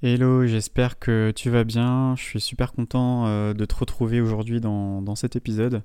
Hello, 0.00 0.46
j'espère 0.46 1.00
que 1.00 1.32
tu 1.34 1.50
vas 1.50 1.64
bien. 1.64 2.14
Je 2.16 2.22
suis 2.22 2.40
super 2.40 2.72
content 2.72 3.26
euh, 3.26 3.52
de 3.52 3.64
te 3.64 3.74
retrouver 3.74 4.20
aujourd'hui 4.20 4.60
dans, 4.60 5.02
dans, 5.02 5.16
cet 5.16 5.34
épisode. 5.34 5.82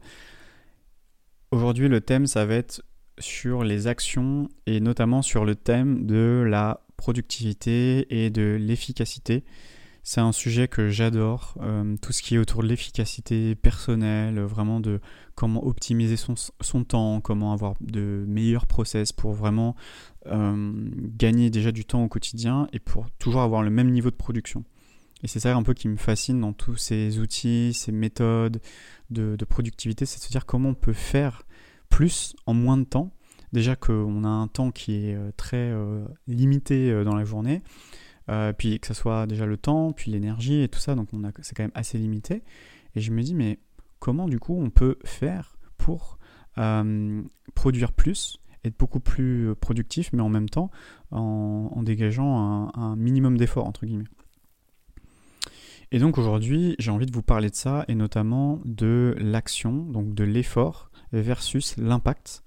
Aujourd'hui, 1.50 1.88
le 1.88 2.00
thème, 2.00 2.28
ça 2.28 2.46
va 2.46 2.54
être 2.54 2.84
sur 3.18 3.64
les 3.64 3.88
actions 3.88 4.50
et 4.68 4.82
notamment 4.82 5.24
sur 5.24 5.46
le 5.46 5.56
thème 5.56 6.06
de 6.06 6.46
la 6.48 6.86
productivité 6.96 8.06
et 8.12 8.30
de 8.30 8.56
l'efficacité. 8.62 9.44
C'est 10.06 10.20
un 10.20 10.34
sujet 10.34 10.68
que 10.68 10.90
j'adore, 10.90 11.56
euh, 11.62 11.96
tout 12.02 12.12
ce 12.12 12.22
qui 12.22 12.36
est 12.36 12.38
autour 12.38 12.62
de 12.62 12.68
l'efficacité 12.68 13.56
personnelle, 13.56 14.38
vraiment 14.42 14.82
de 14.82 15.00
comment 15.34 15.66
optimiser 15.66 16.18
son, 16.18 16.84
temps, 16.84 17.22
comment 17.22 17.54
avoir 17.54 17.76
de 17.80 18.26
meilleurs 18.28 18.68
process 18.68 19.14
pour 19.14 19.32
vraiment 19.32 19.78
euh, 20.26 20.74
gagner 21.18 21.50
déjà 21.50 21.72
du 21.72 21.86
temps 21.86 22.04
au 22.04 22.10
quotidien 22.10 22.68
et 22.74 22.80
pour 22.80 23.10
toujours 23.12 23.44
avoir 23.44 23.64
le 23.64 23.70
même 23.70 23.92
niveau 23.92 24.12
de 24.12 24.16
production. 24.16 24.66
Et 25.24 25.28
c'est 25.28 25.40
ça 25.40 25.56
un 25.56 25.64
peu 25.64 25.74
qui 25.74 25.88
me 25.88 25.96
fascine 25.96 26.42
dans 26.42 26.52
tous 26.52 26.76
ces 26.76 27.20
outils, 27.20 27.74
ces 27.74 27.94
méthodes 27.94 28.60
de, 29.10 29.38
de 29.38 29.46
productivité, 29.46 30.06
c'est 30.06 30.20
de 30.20 30.24
se 30.24 30.32
dire 30.32 30.46
comment 30.46 30.70
on 30.70 30.76
peut 30.76 30.92
faire 30.92 31.44
plus 31.88 32.36
en 32.46 32.54
moins 32.54 32.76
de 32.76 32.84
temps. 32.84 33.14
Déjà 33.54 33.78
qu'on 33.78 34.26
a 34.26 34.28
un 34.28 34.48
temps 34.50 34.72
qui 34.72 34.96
est 34.96 35.16
euh, 35.16 35.32
très 35.38 35.74
limité 36.28 37.06
dans 37.06 37.16
la 37.16 37.24
journée, 37.24 37.62
euh, 38.30 38.54
puis 38.54 38.80
que 38.80 38.88
ce 38.88 38.94
soit 38.94 39.28
déjà 39.28 39.46
le 39.46 39.58
temps, 39.58 39.92
puis 39.92 40.12
l'énergie 40.12 40.62
et 40.62 40.68
tout 40.68 40.80
ça, 40.80 40.96
donc 40.96 41.10
c'est 41.42 41.56
quand 41.56 41.64
même 41.64 41.72
assez 41.76 41.98
limité. 41.98 42.44
Et 42.96 43.02
je 43.02 43.12
me 43.12 43.22
dis, 43.22 43.36
mais 43.36 43.60
comment 44.00 44.28
du 44.28 44.40
coup 44.40 44.58
on 44.60 44.70
peut 44.70 44.98
faire 45.04 45.58
pour 45.78 46.18
euh, 46.58 47.22
produire 47.56 47.92
plus, 47.92 48.38
être 48.64 48.78
beaucoup 48.78 49.00
plus 49.00 49.56
productif, 49.60 50.12
mais 50.14 50.22
en 50.22 50.30
même 50.30 50.50
temps 50.50 50.72
en, 51.12 51.84
dégageant 51.84 52.72
un, 52.74 52.96
minimum 52.96 53.38
d'effort, 53.38 53.68
entre 53.68 53.86
guillemets. 53.86 54.08
Et 55.92 56.00
donc 56.00 56.18
aujourd'hui, 56.18 56.76
j'ai 56.80 56.90
envie 56.90 57.06
de 57.06 57.14
vous 57.14 57.22
parler 57.22 57.50
de 57.50 57.56
ça, 57.56 57.86
et 57.88 57.96
notamment 57.96 58.62
de 58.66 59.16
l'action, 59.20 59.74
donc 59.74 60.14
de 60.14 60.24
l'effort 60.24 60.90
versus 61.12 61.78
l'impact. 61.78 62.44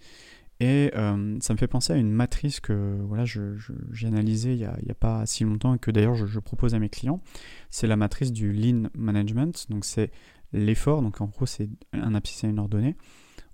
Et 0.58 0.90
euh, 0.94 1.36
ça 1.40 1.52
me 1.52 1.58
fait 1.58 1.66
penser 1.66 1.92
à 1.92 1.96
une 1.96 2.10
matrice 2.10 2.60
que 2.60 2.98
voilà, 3.02 3.24
j'ai 3.26 4.06
analysée 4.06 4.54
il 4.54 4.58
n'y 4.58 4.64
a, 4.90 4.94
pas 4.98 5.26
si 5.26 5.44
longtemps 5.44 5.74
et 5.74 5.78
que 5.78 5.90
d'ailleurs 5.90 6.14
je, 6.14 6.38
propose 6.38 6.74
à 6.74 6.78
mes 6.78 6.88
clients. 6.88 7.20
C'est 7.68 7.86
la 7.86 7.96
matrice 7.96 8.32
du 8.32 8.52
Lean 8.52 8.88
Management. 8.94 9.66
Donc 9.70 9.84
c'est 9.84 10.10
l'effort, 10.52 11.02
donc 11.02 11.20
en 11.20 11.26
gros 11.26 11.44
c'est 11.44 11.68
un 11.92 12.14
abscisse 12.14 12.44
à 12.44 12.48
une 12.48 12.58
ordonnée, 12.58 12.96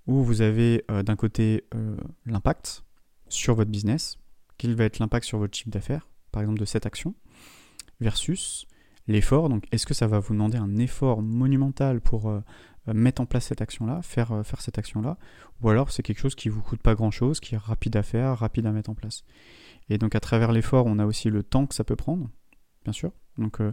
où 0.07 0.23
vous 0.23 0.41
avez 0.41 0.85
euh, 0.91 1.03
d'un 1.03 1.17
côté 1.17 1.65
euh, 1.75 1.97
l'impact 2.25 2.83
sur 3.27 3.55
votre 3.55 3.71
business, 3.71 4.17
quel 4.57 4.73
va 4.75 4.85
être 4.85 4.99
l'impact 4.99 5.25
sur 5.25 5.39
votre 5.39 5.57
chiffre 5.57 5.71
d'affaires, 5.71 6.07
par 6.31 6.41
exemple 6.41 6.59
de 6.59 6.65
cette 6.65 6.85
action, 6.85 7.15
versus 7.99 8.65
l'effort. 9.07 9.49
Donc 9.49 9.65
est-ce 9.73 9.85
que 9.85 9.93
ça 9.93 10.07
va 10.07 10.19
vous 10.19 10.33
demander 10.33 10.57
un 10.57 10.77
effort 10.77 11.21
monumental 11.21 11.99
pour 11.99 12.31
mettre 12.87 13.21
en 13.21 13.25
place 13.25 13.45
cette 13.45 13.61
action-là, 13.61 14.01
faire, 14.01 14.31
euh, 14.31 14.43
faire 14.43 14.61
cette 14.61 14.77
action-là, 14.77 15.17
ou 15.61 15.69
alors 15.69 15.91
c'est 15.91 16.03
quelque 16.03 16.19
chose 16.19 16.35
qui 16.35 16.49
vous 16.49 16.61
coûte 16.61 16.81
pas 16.81 16.95
grand-chose, 16.95 17.39
qui 17.39 17.55
est 17.55 17.57
rapide 17.57 17.95
à 17.95 18.03
faire, 18.03 18.37
rapide 18.37 18.65
à 18.65 18.71
mettre 18.71 18.89
en 18.89 18.95
place. 18.95 19.23
Et 19.89 19.97
donc 19.97 20.15
à 20.15 20.19
travers 20.19 20.51
l'effort, 20.51 20.85
on 20.85 20.99
a 20.99 21.05
aussi 21.05 21.29
le 21.29 21.43
temps 21.43 21.65
que 21.65 21.75
ça 21.75 21.83
peut 21.83 21.95
prendre, 21.95 22.29
bien 22.83 22.93
sûr. 22.93 23.11
Donc 23.37 23.61
euh, 23.61 23.71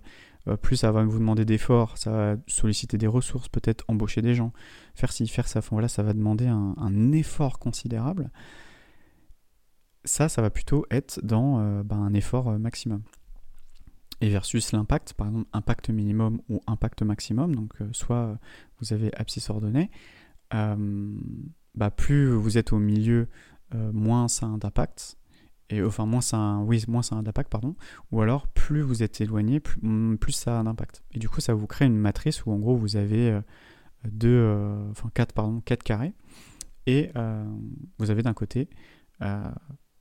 plus 0.62 0.76
ça 0.76 0.92
va 0.92 1.04
vous 1.04 1.18
demander 1.18 1.44
d'efforts, 1.44 1.98
ça 1.98 2.10
va 2.10 2.36
solliciter 2.46 2.98
des 2.98 3.06
ressources, 3.06 3.48
peut-être 3.48 3.84
embaucher 3.88 4.22
des 4.22 4.34
gens, 4.34 4.52
faire 4.94 5.12
ci, 5.12 5.26
faire 5.26 5.48
ça. 5.48 5.60
voilà, 5.70 5.88
ça 5.88 6.02
va 6.02 6.12
demander 6.12 6.46
un, 6.46 7.12
effort 7.12 7.58
considérable. 7.58 8.30
Ça, 10.04 10.30
ça 10.30 10.40
va 10.40 10.48
plutôt 10.48 10.86
être 10.90 11.20
dans 11.22 11.82
ben, 11.82 11.98
un 11.98 12.14
effort 12.14 12.58
maximum 12.58 13.02
et 14.20 14.28
versus 14.28 14.72
l'impact, 14.72 15.14
par 15.14 15.28
exemple 15.28 15.48
impact 15.52 15.90
minimum 15.90 16.40
ou 16.48 16.60
impact 16.66 17.02
maximum, 17.02 17.54
donc 17.54 17.72
euh, 17.80 17.88
soit 17.92 18.38
vous 18.78 18.92
avez 18.92 19.14
abscisse 19.16 19.48
ordonnée, 19.50 19.90
euh, 20.54 21.16
bah 21.74 21.90
plus 21.90 22.28
vous 22.30 22.58
êtes 22.58 22.72
au 22.72 22.78
milieu, 22.78 23.28
euh, 23.74 23.92
moins 23.92 24.28
ça 24.28 24.46
a 24.46 24.56
d'impact, 24.58 25.16
et 25.70 25.82
enfin 25.82 26.04
moins 26.04 26.20
ça 26.20 26.36
a, 26.36 26.58
oui, 26.58 26.84
moins 26.88 27.02
ça 27.02 27.16
a 27.16 27.22
d'impact, 27.22 27.50
pardon, 27.50 27.76
ou 28.10 28.20
alors 28.20 28.46
plus 28.48 28.82
vous 28.82 29.02
êtes 29.02 29.20
éloigné, 29.20 29.60
plus, 29.60 29.80
mm, 29.82 30.18
plus 30.18 30.32
ça 30.32 30.60
a 30.60 30.62
d'impact. 30.62 31.02
Et 31.12 31.18
du 31.18 31.28
coup 31.28 31.40
ça 31.40 31.54
vous 31.54 31.66
crée 31.66 31.86
une 31.86 31.96
matrice 31.96 32.44
où 32.44 32.50
en 32.50 32.58
gros 32.58 32.76
vous 32.76 32.96
avez 32.96 33.40
deux, 34.04 34.88
enfin 34.90 35.10
quatre, 35.14 35.32
pardon, 35.32 35.60
quatre 35.60 35.82
carrés, 35.82 36.12
et 36.86 37.10
vous 37.98 38.10
avez 38.10 38.22
d'un 38.22 38.34
côté, 38.34 38.68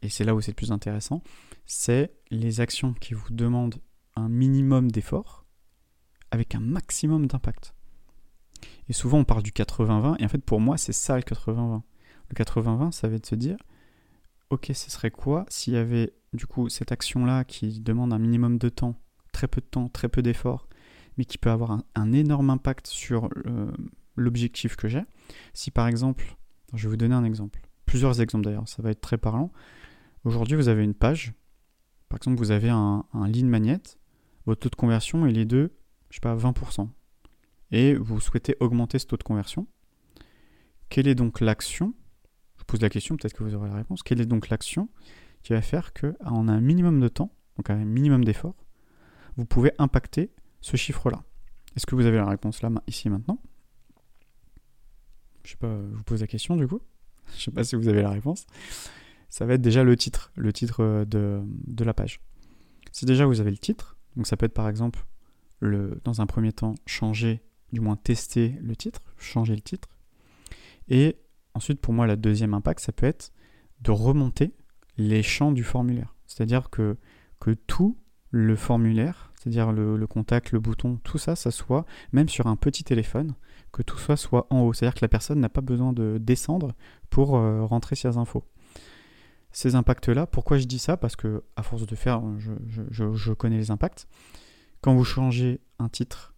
et 0.01 0.09
c'est 0.09 0.23
là 0.23 0.33
où 0.35 0.41
c'est 0.41 0.51
le 0.51 0.55
plus 0.55 0.71
intéressant, 0.71 1.21
c'est 1.65 2.11
les 2.31 2.61
actions 2.61 2.93
qui 2.93 3.13
vous 3.13 3.29
demandent 3.31 3.75
un 4.19 4.29
minimum 4.29 4.91
d'effort 4.91 5.45
avec 6.31 6.55
un 6.55 6.59
maximum 6.59 7.27
d'impact. 7.27 7.73
Et 8.87 8.93
souvent 8.93 9.19
on 9.19 9.23
parle 9.23 9.43
du 9.43 9.51
80-20, 9.51 10.17
et 10.19 10.25
en 10.25 10.27
fait 10.27 10.43
pour 10.43 10.59
moi 10.59 10.77
c'est 10.77 10.93
ça 10.93 11.15
le 11.15 11.23
80-20. 11.23 11.81
Le 12.29 12.35
80-20, 12.35 12.91
ça 12.91 13.07
va 13.07 13.15
être 13.15 13.23
de 13.23 13.27
se 13.27 13.35
dire, 13.35 13.57
ok, 14.49 14.71
ce 14.73 14.91
serait 14.91 15.11
quoi 15.11 15.45
s'il 15.49 15.73
y 15.73 15.77
avait 15.77 16.13
du 16.33 16.45
coup 16.45 16.69
cette 16.69 16.91
action-là 16.91 17.43
qui 17.43 17.79
demande 17.81 18.13
un 18.13 18.19
minimum 18.19 18.57
de 18.57 18.69
temps, 18.69 18.95
très 19.31 19.47
peu 19.47 19.61
de 19.61 19.65
temps, 19.65 19.89
très 19.89 20.09
peu 20.09 20.21
d'effort, 20.21 20.67
mais 21.17 21.25
qui 21.25 21.37
peut 21.37 21.49
avoir 21.49 21.79
un, 21.95 22.13
énorme 22.13 22.49
impact 22.49 22.87
sur 22.87 23.29
l'objectif 24.15 24.75
que 24.75 24.87
j'ai. 24.87 25.03
Si 25.53 25.71
par 25.71 25.87
exemple, 25.87 26.37
je 26.73 26.83
vais 26.83 26.89
vous 26.91 26.97
donner 26.97 27.15
un 27.15 27.23
exemple, 27.23 27.61
plusieurs 27.85 28.21
exemples 28.21 28.45
d'ailleurs, 28.45 28.67
ça 28.67 28.81
va 28.81 28.91
être 28.91 29.01
très 29.01 29.17
parlant. 29.17 29.51
Aujourd'hui 30.23 30.55
vous 30.55 30.67
avez 30.67 30.83
une 30.83 30.93
page, 30.93 31.33
par 32.09 32.17
exemple 32.17 32.37
vous 32.37 32.51
avez 32.51 32.69
un, 32.69 33.05
un 33.13 33.27
lead 33.27 33.45
magnet, 33.45 33.81
votre 34.49 34.61
taux 34.61 34.69
de 34.69 34.75
conversion 34.75 35.27
il 35.27 35.37
est 35.37 35.45
de, 35.45 35.71
je 36.09 36.15
sais 36.15 36.21
pas, 36.21 36.35
20%. 36.35 36.89
Et 37.71 37.93
vous 37.93 38.19
souhaitez 38.19 38.55
augmenter 38.59 38.97
ce 38.97 39.05
taux 39.05 39.17
de 39.17 39.23
conversion. 39.23 39.67
Quelle 40.89 41.07
est 41.07 41.15
donc 41.15 41.39
l'action? 41.39 41.93
Je 42.57 42.63
pose 42.63 42.81
la 42.81 42.89
question, 42.89 43.15
peut-être 43.15 43.33
que 43.33 43.43
vous 43.43 43.53
aurez 43.53 43.69
la 43.69 43.75
réponse. 43.75 44.01
Quelle 44.01 44.19
est 44.19 44.25
donc 44.25 44.49
l'action 44.49 44.89
qui 45.43 45.53
va 45.53 45.61
faire 45.61 45.93
qu'en 45.93 46.47
un 46.47 46.61
minimum 46.61 46.99
de 46.99 47.07
temps, 47.07 47.31
donc 47.57 47.69
un 47.69 47.85
minimum 47.85 48.25
d'effort, 48.25 48.55
vous 49.37 49.45
pouvez 49.45 49.71
impacter 49.77 50.31
ce 50.61 50.77
chiffre-là? 50.77 51.23
Est-ce 51.75 51.85
que 51.85 51.93
vous 51.93 52.07
avez 52.07 52.17
la 52.17 52.25
réponse 52.25 52.63
là, 52.63 52.71
ici 52.87 53.07
maintenant? 53.07 53.39
Je 55.43 55.51
sais 55.51 55.57
pas, 55.57 55.79
je 55.91 55.95
vous 55.95 56.03
pose 56.03 56.21
la 56.21 56.27
question 56.27 56.55
du 56.57 56.67
coup. 56.67 56.81
Je 57.37 57.43
sais 57.43 57.51
pas 57.51 57.63
si 57.63 57.75
vous 57.75 57.87
avez 57.87 58.01
la 58.01 58.09
réponse. 58.09 58.47
Ça 59.29 59.45
va 59.45 59.53
être 59.53 59.61
déjà 59.61 59.83
le 59.83 59.95
titre, 59.95 60.31
le 60.35 60.51
titre 60.51 61.05
de, 61.05 61.43
de 61.45 61.83
la 61.83 61.93
page. 61.93 62.19
Si 62.91 63.05
déjà 63.05 63.27
vous 63.27 63.39
avez 63.39 63.51
le 63.51 63.59
titre, 63.59 63.98
donc 64.19 64.27
ça 64.27 64.35
peut 64.35 64.47
être 64.47 64.53
par 64.53 64.67
exemple, 64.67 65.05
le, 65.61 66.01
dans 66.03 66.19
un 66.19 66.25
premier 66.25 66.51
temps, 66.51 66.75
changer, 66.85 67.41
du 67.71 67.79
moins 67.79 67.95
tester 67.95 68.53
le 68.61 68.75
titre, 68.75 68.99
changer 69.17 69.55
le 69.55 69.61
titre. 69.61 69.87
Et 70.89 71.15
ensuite, 71.53 71.79
pour 71.79 71.93
moi, 71.93 72.05
la 72.05 72.17
deuxième 72.17 72.53
impact, 72.53 72.81
ça 72.81 72.91
peut 72.91 73.05
être 73.05 73.31
de 73.79 73.91
remonter 73.91 74.53
les 74.97 75.23
champs 75.23 75.53
du 75.53 75.63
formulaire. 75.63 76.15
C'est-à-dire 76.27 76.69
que, 76.69 76.97
tout 77.65 77.97
le 78.31 78.57
formulaire, 78.57 79.31
c'est-à-dire 79.37 79.71
le, 79.71 80.05
contact, 80.05 80.51
le 80.51 80.59
bouton, 80.59 80.99
tout 81.05 81.17
ça, 81.17 81.37
ça 81.37 81.49
soit, 81.49 81.85
même 82.11 82.27
sur 82.27 82.47
un 82.47 82.57
petit 82.57 82.83
téléphone, 82.83 83.35
que 83.71 83.83
tout 83.83 83.97
soit 83.97 84.17
soit 84.17 84.47
en 84.49 84.59
haut. 84.63 84.73
C'est-à-dire 84.73 84.95
que 84.95 85.05
la 85.05 85.07
personne 85.07 85.39
n'a 85.39 85.47
pas 85.47 85.61
besoin 85.61 85.93
de 85.93 86.17
descendre 86.19 86.73
pour 87.09 87.37
euh, 87.37 87.63
rentrer 87.63 87.95
ses 87.95 88.17
infos 88.17 88.43
ces 89.51 89.75
impacts-là. 89.75 90.27
Pourquoi 90.27 90.57
je 90.57 90.65
dis 90.65 90.79
ça? 90.79 90.97
Parce 90.97 91.15
que, 91.15 91.43
à 91.55 91.63
force 91.63 91.85
de 91.85 91.95
faire, 91.95 92.21
je, 92.37 93.33
connais 93.33 93.57
les 93.57 93.71
impacts. 93.71 94.07
Quand 94.81 94.93
vous 94.93 95.03
changez 95.03 95.59
un 95.79 95.89
titre, 95.89 96.33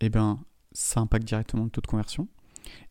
eh 0.00 0.08
ben, 0.08 0.38
ça 0.72 1.00
impacte 1.00 1.26
directement 1.26 1.64
le 1.64 1.70
taux 1.70 1.80
de 1.80 1.86
conversion. 1.86 2.28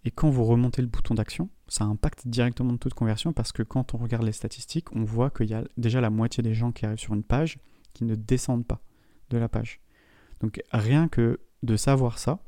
Et 0.03 0.11
quand 0.11 0.29
vous 0.29 0.43
remontez 0.43 0.81
le 0.81 0.87
bouton 0.87 1.13
d'action, 1.13 1.49
ça 1.67 1.83
impacte 1.83 2.27
directement 2.27 2.71
le 2.71 2.77
taux 2.77 2.89
de 2.89 2.93
conversion 2.93 3.33
parce 3.33 3.51
que 3.51 3.63
quand 3.63 3.93
on 3.93 3.97
regarde 3.97 4.23
les 4.23 4.31
statistiques, 4.31 4.91
on 4.95 5.03
voit 5.03 5.29
qu'il 5.29 5.49
y 5.49 5.53
a 5.53 5.63
déjà 5.77 6.01
la 6.01 6.09
moitié 6.09 6.41
des 6.41 6.53
gens 6.53 6.71
qui 6.71 6.85
arrivent 6.85 6.99
sur 6.99 7.13
une 7.13 7.23
page 7.23 7.59
qui 7.93 8.05
ne 8.05 8.15
descendent 8.15 8.65
pas 8.65 8.81
de 9.29 9.37
la 9.37 9.49
page. 9.49 9.81
Donc 10.39 10.61
rien 10.71 11.07
que 11.07 11.39
de 11.63 11.75
savoir 11.75 12.19
ça, 12.19 12.39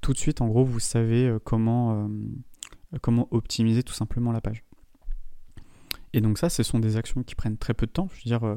tout 0.00 0.12
de 0.12 0.18
suite, 0.18 0.40
en 0.40 0.48
gros, 0.48 0.64
vous 0.64 0.80
savez 0.80 1.26
euh, 1.26 1.38
euh, 1.38 2.98
comment 3.00 3.28
optimiser 3.30 3.82
tout 3.82 3.94
simplement 3.94 4.32
la 4.32 4.40
page. 4.40 4.64
Et 6.14 6.20
donc 6.20 6.38
ça, 6.38 6.48
ce 6.48 6.62
sont 6.62 6.78
des 6.78 6.96
actions 6.96 7.24
qui 7.24 7.34
prennent 7.34 7.58
très 7.58 7.74
peu 7.74 7.86
de 7.86 7.90
temps. 7.90 8.08
Je 8.14 8.18
veux 8.18 8.28
dire, 8.28 8.46
euh, 8.46 8.56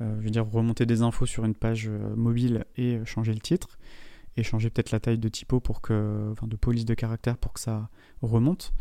euh, 0.00 0.16
je 0.20 0.24
veux 0.24 0.30
dire 0.30 0.46
remonter 0.46 0.86
des 0.86 1.02
infos 1.02 1.26
sur 1.26 1.44
une 1.44 1.54
page 1.54 1.86
euh, 1.86 2.16
mobile 2.16 2.64
et 2.76 2.98
changer 3.04 3.34
le 3.34 3.40
titre, 3.40 3.78
et 4.38 4.42
changer 4.42 4.70
peut-être 4.70 4.90
la 4.90 5.00
taille 5.00 5.18
de 5.18 5.28
typo 5.28 5.60
pour 5.60 5.82
que, 5.82 6.30
enfin, 6.32 6.46
de 6.46 6.56
police 6.56 6.86
de 6.86 6.94
caractère 6.94 7.36
pour 7.36 7.52
que 7.52 7.60
ça 7.60 7.90
remonte. 8.22 8.72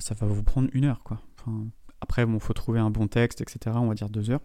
ça 0.00 0.14
va 0.14 0.26
vous 0.26 0.42
prendre 0.42 0.70
une 0.72 0.86
heure, 0.86 1.02
quoi. 1.04 1.20
Enfin, 1.38 1.66
après, 2.00 2.24
bon, 2.24 2.38
faut 2.38 2.54
trouver 2.54 2.80
un 2.80 2.90
bon 2.90 3.08
texte, 3.08 3.42
etc. 3.42 3.76
On 3.78 3.88
va 3.88 3.94
dire 3.94 4.08
deux 4.08 4.30
heures 4.30 4.42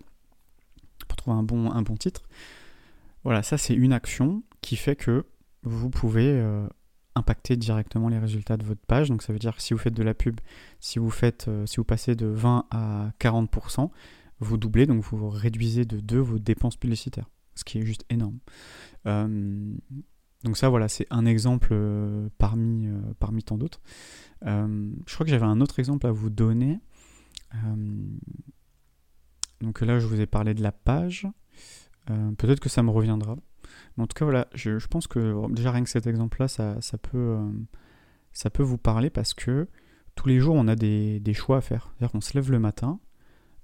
pour 1.07 1.15
trouver 1.15 1.37
un 1.37 1.43
bon, 1.43 1.71
un 1.71 1.83
bon 1.83 1.95
titre. 1.95 2.23
Voilà, 3.23 3.43
ça 3.43 3.57
c'est 3.57 3.75
une 3.75 3.93
action 3.93 4.43
qui 4.61 4.75
fait 4.75 4.97
que 4.97 5.25
vous 5.63 5.89
pouvez 5.89 6.43
impacter 7.17 7.57
directement 7.57 8.09
les 8.09 8.19
résultats 8.19 8.57
de 8.57 8.63
votre 8.63 8.85
page. 8.85 9.09
Donc 9.09 9.21
ça 9.21 9.33
veut 9.33 9.39
dire 9.39 9.55
que 9.55 9.61
si 9.61 9.73
vous 9.73 9.79
faites 9.79 9.93
de 9.93 10.03
la 10.03 10.13
pub, 10.13 10.39
si 10.79 10.99
vous, 10.99 11.09
faites, 11.09 11.47
euh, 11.47 11.65
si 11.65 11.77
vous 11.77 11.83
passez 11.83 12.15
de 12.15 12.27
20 12.27 12.65
à 12.71 13.11
40%, 13.19 13.89
vous 14.39 14.57
doublez, 14.57 14.85
donc 14.85 15.03
vous 15.03 15.29
réduisez 15.29 15.85
de 15.85 15.99
2 15.99 16.19
vos 16.19 16.39
dépenses 16.39 16.75
publicitaires. 16.75 17.29
ce 17.55 17.63
qui 17.63 17.79
est 17.79 17.85
juste 17.85 18.05
énorme. 18.09 18.37
donc 19.05 20.57
ça, 20.57 20.69
voilà, 20.69 20.87
c'est 20.87 21.07
un 21.09 21.25
exemple 21.25 21.75
parmi, 22.37 22.87
parmi 23.19 23.41
tant 23.41 23.57
d'autres. 23.57 23.81
je 24.43 25.13
crois 25.13 25.25
que 25.25 25.31
j'avais 25.31 25.45
un 25.45 25.59
autre 25.59 25.79
exemple 25.79 26.05
à 26.05 26.11
vous 26.11 26.29
donner. 26.29 26.79
donc 29.61 29.81
là, 29.81 29.97
je 29.97 30.05
vous 30.05 30.21
ai 30.21 30.27
parlé 30.27 30.53
de 30.53 30.61
la 30.61 30.71
page. 30.71 31.27
Peut-être 32.05 32.59
que 32.59 32.69
ça 32.69 32.83
me 32.83 32.91
reviendra. 32.91 33.37
En 33.97 34.05
tout 34.05 34.13
cas, 34.15 34.25
voilà, 34.25 34.47
je, 34.53 34.85
pense 34.87 35.07
que 35.07 35.51
déjà 35.51 35.71
rien 35.71 35.83
que 35.83 35.89
cet 35.89 36.07
exemple-là, 36.07 36.47
ça, 36.47 36.77
ça, 36.81 36.97
peut, 36.97 37.39
vous 38.59 38.77
parler 38.77 39.09
parce 39.09 39.33
que 39.33 39.67
tous 40.15 40.27
les 40.27 40.39
jours, 40.39 40.55
on 40.55 40.67
a 40.67 40.75
des, 40.75 41.33
choix 41.33 41.57
à 41.57 41.61
faire. 41.61 41.91
C'est-à-dire 41.91 42.11
qu'on 42.11 42.21
se 42.21 42.33
lève 42.35 42.51
le 42.51 42.59
matin, 42.59 42.99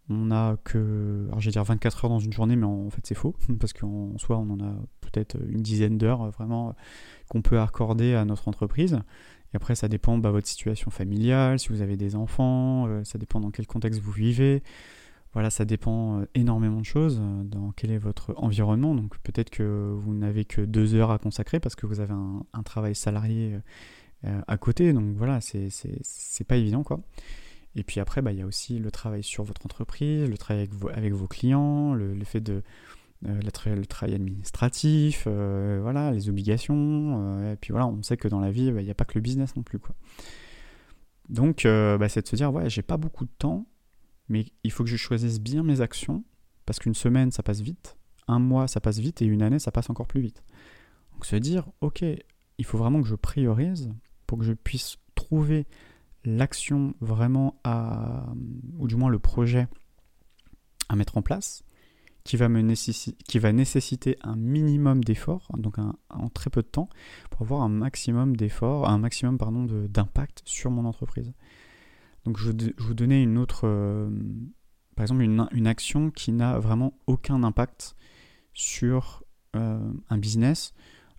on 0.10 0.32
a 0.32 0.58
que, 0.64 1.26
alors 1.28 1.40
je 1.40 1.46
vais 1.46 1.52
dire 1.52 1.64
24 1.64 2.06
heures 2.06 2.12
dans 2.12 2.20
une 2.20 2.34
journée, 2.34 2.56
mais 2.56 2.66
en, 2.66 2.90
fait 2.90 3.02
c'est 3.06 3.16
faux, 3.16 3.36
parce 3.60 3.74
qu'en 3.74 4.18
soi, 4.18 4.38
on 4.38 4.50
en 4.50 4.60
a 4.60 4.74
peut-être 5.02 5.38
une 5.48 5.62
dizaine 5.62 5.98
d'heures 5.98 6.24
euh, 6.24 6.30
vraiment 6.30 6.70
euh, 6.70 6.74
qu'on 7.30 7.42
peut 7.42 7.60
accorder 7.60 8.16
à 8.16 8.26
notre 8.26 8.48
entreprise. 8.48 9.00
Et 9.54 9.56
après, 9.56 9.76
ça 9.76 9.88
dépend 9.88 10.18
de 10.18 10.24
bah, 10.24 10.32
votre 10.32 10.48
situation 10.48 10.90
familiale, 10.90 11.60
si 11.60 11.70
vous 11.70 11.82
avez 11.82 11.96
des 11.96 12.16
enfants, 12.16 12.88
euh, 12.88 13.04
ça 13.04 13.20
dépend 13.20 13.40
dans 13.40 13.52
quel 13.52 13.68
contexte 13.68 14.02
vous 14.02 14.12
vivez. 14.12 14.64
Voilà, 15.34 15.50
ça 15.50 15.66
dépend 15.66 16.24
énormément 16.36 16.80
de 16.80 16.86
choses, 16.86 17.20
dans 17.46 17.72
quel 17.72 17.90
est 17.90 17.98
votre 17.98 18.34
environnement. 18.38 18.94
Donc 18.94 19.18
peut-être 19.20 19.50
que 19.50 19.92
vous 19.98 20.14
n'avez 20.14 20.46
que 20.46 20.62
deux 20.62 20.94
heures 20.94 21.10
à 21.10 21.18
consacrer 21.18 21.60
parce 21.60 21.76
que 21.76 21.88
vous 21.88 22.00
avez 22.00 22.14
un 22.14 22.64
travail 22.64 22.94
salarié 22.94 23.58
euh, 24.26 24.42
à 24.48 24.58
côté. 24.58 24.94
Donc 24.94 25.16
voilà, 25.18 25.40
c'est 25.42 26.48
pas 26.48 26.56
évident. 26.56 26.84
Et 27.76 27.84
puis 27.84 28.00
après, 28.00 28.22
bah, 28.22 28.32
il 28.32 28.40
y 28.40 28.42
a 28.42 28.46
aussi 28.46 28.80
le 28.80 28.92
travail 28.92 29.24
sur 29.24 29.44
votre 29.44 29.66
entreprise, 29.66 30.30
le 30.30 30.38
travail 30.38 30.70
avec 30.94 31.14
vos, 31.14 31.28
clients, 31.28 31.94
le, 31.94 32.24
fait 32.24 32.40
de 32.40 32.62
euh, 33.26 33.42
le, 33.42 33.86
travail 33.86 34.16
administratif, 34.16 35.26
euh, 35.28 35.80
voilà, 35.82 36.12
les 36.12 36.30
obligations. 36.30 37.52
et 37.52 37.58
puis 37.58 37.72
voilà, 37.72 37.88
on 37.88 38.02
sait 38.02 38.16
que 38.16 38.28
dans 38.28 38.40
la 38.40 38.52
vie, 38.52 38.72
bah, 38.72 38.82
il 38.82 38.86
n'y 38.86 38.92
a 38.92 38.96
pas 38.96 39.06
que 39.06 39.16
le 39.16 39.22
business 39.22 39.56
non 39.58 39.64
plus. 39.64 39.80
Quoi. 39.80 39.94
Donc, 41.28 41.64
bah, 41.66 42.08
c'est 42.08 42.22
de 42.22 42.28
se 42.28 42.36
dire, 42.38 42.54
ouais, 42.54 42.70
j'ai 42.70 42.84
pas 42.84 42.98
beaucoup 42.98 43.26
de 43.26 43.32
temps, 43.38 43.66
mais 44.30 44.46
il 44.64 44.72
faut 44.72 44.84
que 44.84 44.90
je 44.90 44.98
choisisse 44.98 45.40
bien 45.40 45.64
mes 45.64 45.82
actions, 45.82 46.24
parce 46.66 46.80
qu'une 46.80 46.96
semaine, 46.96 47.32
ça 47.32 47.44
passe 47.44 47.62
vite, 47.62 47.98
un 48.28 48.40
mois, 48.40 48.68
ça 48.68 48.80
passe 48.80 49.00
vite, 49.00 49.22
et 49.22 49.26
une 49.26 49.42
année, 49.42 49.60
ça 49.60 49.72
passe 49.72 49.90
encore 49.90 50.08
plus 50.08 50.22
vite. 50.22 50.44
Donc 51.14 51.26
se 51.26 51.36
dire, 51.36 51.70
ok, 51.82 52.04
il 52.58 52.66
faut 52.66 52.78
vraiment 52.78 53.02
que 53.02 53.08
je 53.08 53.16
priorise 53.16 53.92
pour 54.28 54.38
que 54.38 54.46
je 54.46 54.54
puisse 54.54 54.98
trouver 55.16 55.68
l'action 56.26 56.94
vraiment 57.02 57.60
à, 57.64 58.34
ou 58.78 58.88
du 58.88 58.96
moins 58.96 59.10
le 59.10 59.20
projet 59.20 59.68
à 60.90 60.96
mettre 60.96 61.18
en 61.18 61.22
place, 61.22 61.64
qui 62.24 62.38
va, 62.38 62.48
nécessiter 62.48 64.18
un 64.22 64.38
minimum 64.38 65.04
d'efforts, 65.04 65.50
donc 65.58 65.76
en 66.10 66.30
très 66.30 66.50
peu 66.50 66.62
de 66.62 66.68
temps, 66.68 66.88
pour 67.30 67.42
avoir 67.42 67.62
un 67.62 67.70
maximum 67.70 68.38
d'efforts, 68.38 68.88
un 68.88 68.98
maximum 68.98 69.38
pardon, 69.38 69.66
d'impact 69.66 70.42
sur 70.46 70.72
mon 70.72 70.86
entreprise. 70.86 71.34
Donc 72.26 72.38
je, 72.38 72.52
vous 72.78 72.94
donnais 72.94 73.22
une 73.22 73.38
autre, 73.38 73.62
euh, 73.66 74.10
par 74.96 75.04
exemple 75.04 75.24
une, 75.24 75.68
action 75.68 76.10
qui 76.10 76.32
n'a 76.32 76.58
vraiment 76.60 76.98
aucun 77.08 77.44
impact 77.44 77.96
sur 78.54 79.24
euh, 79.56 79.92
un 80.10 80.18
business. 80.18 80.74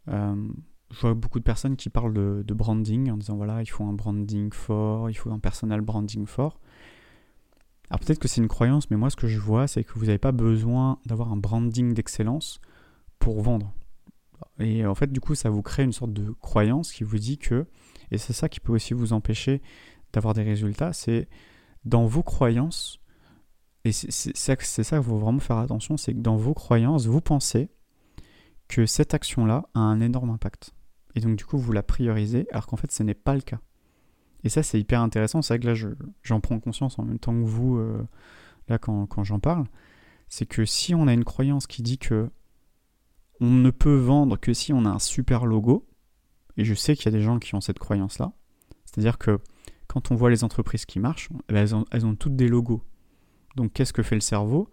Euh, 0.09 0.49
je 0.91 1.01
vois 1.01 1.15
beaucoup 1.15 1.39
de 1.39 1.45
personnes 1.45 1.77
qui 1.77 1.91
parlent 1.91 2.15
de, 2.15 2.55
branding 2.55 3.11
en 3.11 3.17
disant 3.17 3.37
voilà, 3.37 3.61
il 3.63 3.67
faut 3.67 3.85
un 3.85 3.93
branding 3.93 4.53
fort, 4.53 5.11
il 5.11 5.15
faut 5.15 5.31
un 5.31 5.39
personal 5.39 5.81
branding 5.81 6.27
fort. 6.27 6.61
Alors 7.91 8.01
peut-être 8.01 8.19
que 8.19 8.29
c'est 8.29 8.41
une 8.41 8.49
croyance, 8.49 8.91
mais 8.91 8.97
moi 8.97 9.11
ce 9.11 9.17
que 9.17 9.27
je 9.27 9.39
vois, 9.39 9.67
c'est 9.67 9.85
que 9.85 9.93
vous 9.95 10.07
n'avez 10.07 10.19
pas 10.19 10.33
besoin 10.33 10.99
d'avoir 11.05 11.33
un 11.33 11.37
branding 11.37 11.93
d'excellence 11.93 12.61
pour 13.19 13.43
vendre. 13.43 13.75
Et 14.59 14.87
en 14.87 14.95
fait, 14.95 15.11
du 15.11 15.21
coup, 15.21 15.35
ça 15.35 15.51
vous 15.51 15.63
crée 15.63 15.83
une 15.83 15.93
sorte 15.93 16.13
de 16.13 16.31
croyance 16.41 16.93
qui 16.93 17.05
vous 17.05 17.19
dit 17.19 17.39
que, 17.39 17.67
et 18.11 18.19
c'est 18.19 18.33
ça 18.33 18.49
qui 18.49 18.61
peut 18.61 18.73
aussi 18.73 18.95
vous 18.95 19.13
empêcher 19.13 19.63
d'avoir 20.15 20.35
des 20.35 20.43
résultats, 20.43 20.93
c'est 20.93 21.29
dans 21.85 22.07
vos 22.07 22.23
croyances, 22.23 23.01
et 23.85 23.93
c'est 23.93 24.37
ça 24.37 24.57
qu'il 24.57 25.03
faut 25.03 25.19
vraiment 25.19 25.41
faire 25.41 25.59
attention, 25.59 25.97
c'est 25.97 26.15
que 26.15 26.21
dans 26.21 26.37
vos 26.37 26.55
croyances, 26.55 27.07
vous 27.07 27.21
pensez 27.21 27.69
que 28.69 28.87
cette 28.87 29.13
action-là 29.13 29.69
a 29.75 29.81
un 29.81 30.01
énorme 30.01 30.31
impact. 30.31 30.75
Et 31.15 31.21
donc 31.21 31.37
du 31.37 31.45
coup, 31.45 31.59
vous 31.59 31.73
la 31.73 31.83
priorisez, 31.83 32.47
alors 32.51 32.67
qu'en 32.67 32.77
fait, 32.77 32.91
ce 32.91 33.03
n'est 33.03 33.15
pas 33.15 33.35
le 33.35 33.43
cas. 33.43 33.61
Et 34.43 34.49
ça, 34.49 34.63
c'est 34.63 34.81
hyper 34.81 35.01
intéressant. 35.01 35.43
C'est 35.43 35.55
vrai 35.55 35.61
que 35.61 35.67
là, 35.67 35.95
j'en 36.23 36.41
prends 36.41 36.59
conscience 36.61 36.99
en 36.99 37.05
même 37.05 37.19
temps 37.19 37.33
que 37.33 37.47
vous, 37.47 37.77
euh, 37.77 38.07
là, 38.69 38.79
quand, 38.79 39.07
quand 39.07 39.25
j'en 39.25 39.39
parle. 39.39 39.65
C'est 40.29 40.47
que 40.47 40.65
si 40.65 40.95
on 40.95 41.07
a 41.07 41.13
une 41.13 41.25
croyance 41.25 41.67
qui 41.67 41.83
dit 41.83 41.99
que 41.99 42.31
on 43.41 43.51
ne 43.51 43.71
peut 43.71 43.97
vendre 43.97 44.39
que 44.39 44.55
si 44.55 44.73
on 44.73 44.85
a 44.85 44.91
un 44.91 44.99
super 44.99 45.45
logo, 45.45 45.87
et 46.57 46.65
je 46.65 46.75
sais 46.75 46.95
qu'il 46.95 47.07
y 47.07 47.09
a 47.09 47.19
des 47.19 47.23
gens 47.23 47.39
qui 47.39 47.55
ont 47.55 47.61
cette 47.61 47.79
croyance-là, 47.79 48.33
c'est-à-dire 48.85 49.19
que 49.19 49.41
quand 49.95 50.11
on 50.11 50.15
voit 50.15 50.29
les 50.29 50.45
entreprises 50.45 50.85
qui 50.85 51.01
marchent, 51.01 51.31
eh 51.49 51.55
ben, 51.55 51.85
elles, 51.91 52.05
ont, 52.05 52.15
toutes 52.15 52.37
des 52.37 52.49
logos. 52.49 52.83
Donc 53.57 53.73
qu'est-ce 53.73 53.95
que 53.95 54.03
fait 54.03 54.17
le 54.17 54.21
cerveau? 54.21 54.69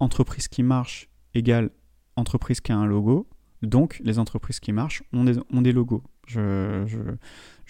Entreprise 0.00 0.48
qui 0.48 0.64
marche 0.64 1.08
égale 1.34 1.70
entreprise 2.16 2.60
qui 2.60 2.72
a 2.72 2.76
un 2.76 2.86
logo, 2.86 3.28
donc, 3.64 4.00
les 4.04 4.18
entreprises 4.18 4.60
qui 4.60 4.72
marchent 4.72 5.02
ont 5.12 5.24
des, 5.24 5.72
logos. 5.72 6.02
Je, 6.26 6.84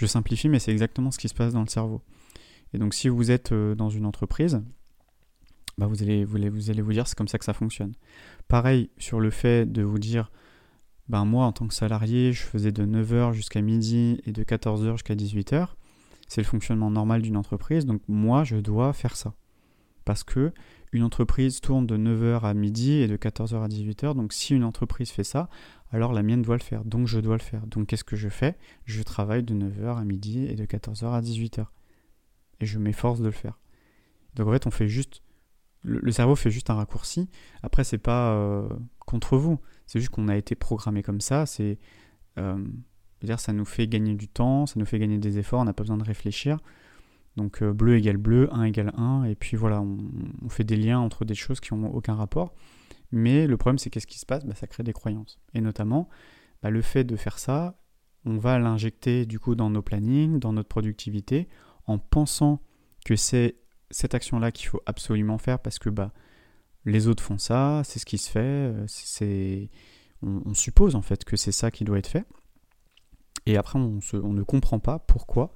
simplifie, 0.07 0.49
mais 0.49 0.59
c'est 0.59 0.73
exactement 0.73 1.11
ce 1.11 1.19
qui 1.19 1.29
se 1.29 1.35
passe 1.35 1.53
dans 1.53 1.61
le 1.61 1.69
cerveau. 1.69 2.03
Et 2.73 2.79
donc, 2.79 2.95
si 2.95 3.09
vous 3.09 3.31
êtes 3.31 3.53
euh, 3.53 3.75
dans 3.75 3.89
une 3.89 4.05
entreprise, 4.05 4.61
bah, 5.79 5.87
vous, 5.87 6.03
allez, 6.03 6.25
vous, 6.25 6.37
allez, 6.37 6.49
vous 6.49 6.71
allez 6.71 6.83
vous 6.83 6.93
dire 6.93 7.07
c'est 7.07 7.17
comme 7.17 7.29
ça 7.29 7.39
que 7.39 7.45
ça 7.45 7.53
fonctionne. 7.53 7.93
Pareil 8.49 8.91
sur 8.99 9.21
le 9.21 9.31
fait 9.31 9.71
de 9.71 9.83
vous 9.83 9.99
dire 9.99 10.33
ben 11.09 11.25
moi, 11.25 11.45
en 11.47 11.53
tant 11.53 11.69
que 11.69 11.75
salarié, 11.75 12.33
je 12.33 12.43
faisais 12.43 12.73
de 12.73 12.85
9h 12.85 13.33
jusqu'à 13.33 13.61
midi 13.61 14.21
et 14.25 14.33
de 14.33 14.43
14h 14.43 14.93
jusqu'à 14.93 15.15
18h. 15.15 15.69
C'est 16.29 16.41
le 16.41 16.47
fonctionnement 16.47 16.91
normal 16.91 17.23
d'une 17.23 17.37
entreprise, 17.37 17.87
donc 17.87 18.03
moi, 18.09 18.45
je 18.45 18.57
dois 18.57 18.93
faire 18.93 19.17
ça. 19.17 19.35
Parce 20.05 20.25
que 20.25 20.53
une 20.93 21.03
entreprise 21.03 21.61
tourne 21.61 21.87
de 21.87 21.97
9h 21.97 22.43
à 22.43 22.55
midi 22.55 22.93
et 22.93 23.09
de 23.09 23.17
14h 23.17 23.63
à 23.63 23.69
18h, 23.69 24.15
donc 24.15 24.33
si 24.33 24.55
une 24.55 24.65
entreprise 24.65 25.11
fait 25.11 25.25
ça, 25.25 25.49
alors 25.91 26.13
la 26.13 26.23
mienne 26.23 26.43
doit 26.43 26.57
le 26.57 26.63
faire, 26.63 26.85
donc 26.85 27.07
je 27.07 27.19
dois 27.21 27.37
le 27.37 27.43
faire. 27.43 27.67
Donc 27.67 27.87
qu'est-ce 27.87 28.05
que 28.05 28.17
je 28.17 28.29
fais? 28.29 28.57
Je 28.85 29.03
travaille 29.03 29.43
de 29.43 29.55
9h 29.55 29.97
à 29.97 30.05
midi 30.05 30.45
et 30.47 30.55
de 30.55 30.65
14h 30.65 31.07
à 31.07 31.21
18h. 31.21 31.67
Et 32.61 32.67
je 32.67 32.79
m'efforce 32.79 33.21
de 33.21 33.27
le 33.27 33.33
faire. 33.33 33.59
Donc 34.35 34.49
en 34.49 34.53
fait, 34.53 34.67
on 34.67 34.71
fait 34.71 34.89
juste. 34.89 35.23
Le, 35.83 36.11
cerveau 36.13 36.35
fait 36.35 36.51
juste 36.51 36.71
un 36.71 36.75
raccourci. 36.75 37.29
Après, 37.63 37.85
c'est 37.85 37.99
pas 37.99 38.33
euh, 38.33 38.67
contre 39.01 39.37
vous. 39.37 39.61
C'est 39.87 40.01
juste 40.01 40.11
qu'on 40.11 40.29
a 40.29 40.37
été 40.37 40.55
programmé 40.55 41.03
comme 41.03 41.21
ça. 41.21 41.47
C'est. 41.47 41.79
Euh, 42.39 42.65
dire 43.25 43.41
ça 43.41 43.53
nous 43.53 43.65
fait 43.65 43.89
gagner 43.89 44.15
du 44.15 44.29
temps, 44.29 44.67
ça 44.67 44.79
nous 44.79 44.87
fait 44.87 44.99
gagner 44.99 45.19
des 45.19 45.39
efforts, 45.39 45.61
on 45.61 45.65
n'a 45.65 45.73
pas 45.73 45.83
besoin 45.83 45.97
de 45.97 46.05
réfléchir. 46.05 46.59
Donc 47.37 47.63
euh, 47.63 47.73
bleu 47.73 47.97
égale 47.97 48.17
bleu, 48.17 48.49
1 48.53 48.65
égale 48.65 48.93
1, 48.97 49.25
et 49.25 49.35
puis 49.35 49.57
voilà, 49.57 49.81
on, 49.81 49.99
on, 50.43 50.49
fait 50.49 50.65
des 50.65 50.77
liens 50.77 51.01
entre 51.01 51.25
des 51.25 51.35
choses 51.35 51.61
qui 51.61 51.75
n'ont 51.75 51.89
aucun 51.89 52.15
rapport. 52.15 52.55
Mais 53.11 53.47
le 53.47 53.57
problème, 53.57 53.79
c'est 53.79 53.91
qu'est-ce 53.91 54.07
qui 54.07 54.19
se 54.19 54.27
passe? 54.27 54.45
Bah, 54.45 54.55
Ça 54.55 54.67
crée 54.67 54.83
des 54.83 54.93
croyances. 54.93 55.41
Et 55.55 55.61
notamment, 55.61 56.09
bah, 56.63 56.71
le 56.71 56.83
fait 56.83 57.05
de 57.05 57.17
faire 57.17 57.39
ça, 57.39 57.79
on 58.25 58.39
va 58.39 58.59
l'injecter 58.59 59.27
du 59.27 59.39
coup 59.39 59.55
dans 59.55 59.71
nos 59.71 59.83
plannings, 59.83 60.39
dans 60.39 60.53
notre 60.53 60.69
productivité, 60.69 61.49
en 61.87 61.99
pensant 61.99 62.61
que 63.05 63.17
c'est 63.17 63.57
cette 63.91 64.15
action-là 64.15 64.51
qu'il 64.51 64.69
faut 64.69 64.81
absolument 64.87 65.39
faire 65.39 65.59
parce 65.61 65.79
que 65.79 65.91
bah, 65.91 66.13
les 66.85 67.07
autres 67.07 67.23
font 67.23 67.39
ça, 67.39 67.83
c'est 67.85 67.99
ce 67.99 68.07
qui 68.07 68.19
se 68.19 68.31
fait, 68.31 68.41
euh, 68.41 68.85
c'est, 68.89 69.71
on, 70.23 70.55
suppose 70.55 70.95
en 70.95 71.03
fait 71.03 71.25
que 71.25 71.37
c'est 71.37 71.53
ça 71.53 71.71
qui 71.71 71.85
doit 71.85 71.99
être 71.99 72.09
fait. 72.09 72.25
Et 73.47 73.57
après, 73.57 73.79
on, 73.79 74.01
ne 74.33 74.43
comprend 74.43 74.79
pas 74.79 74.99
pourquoi 74.99 75.55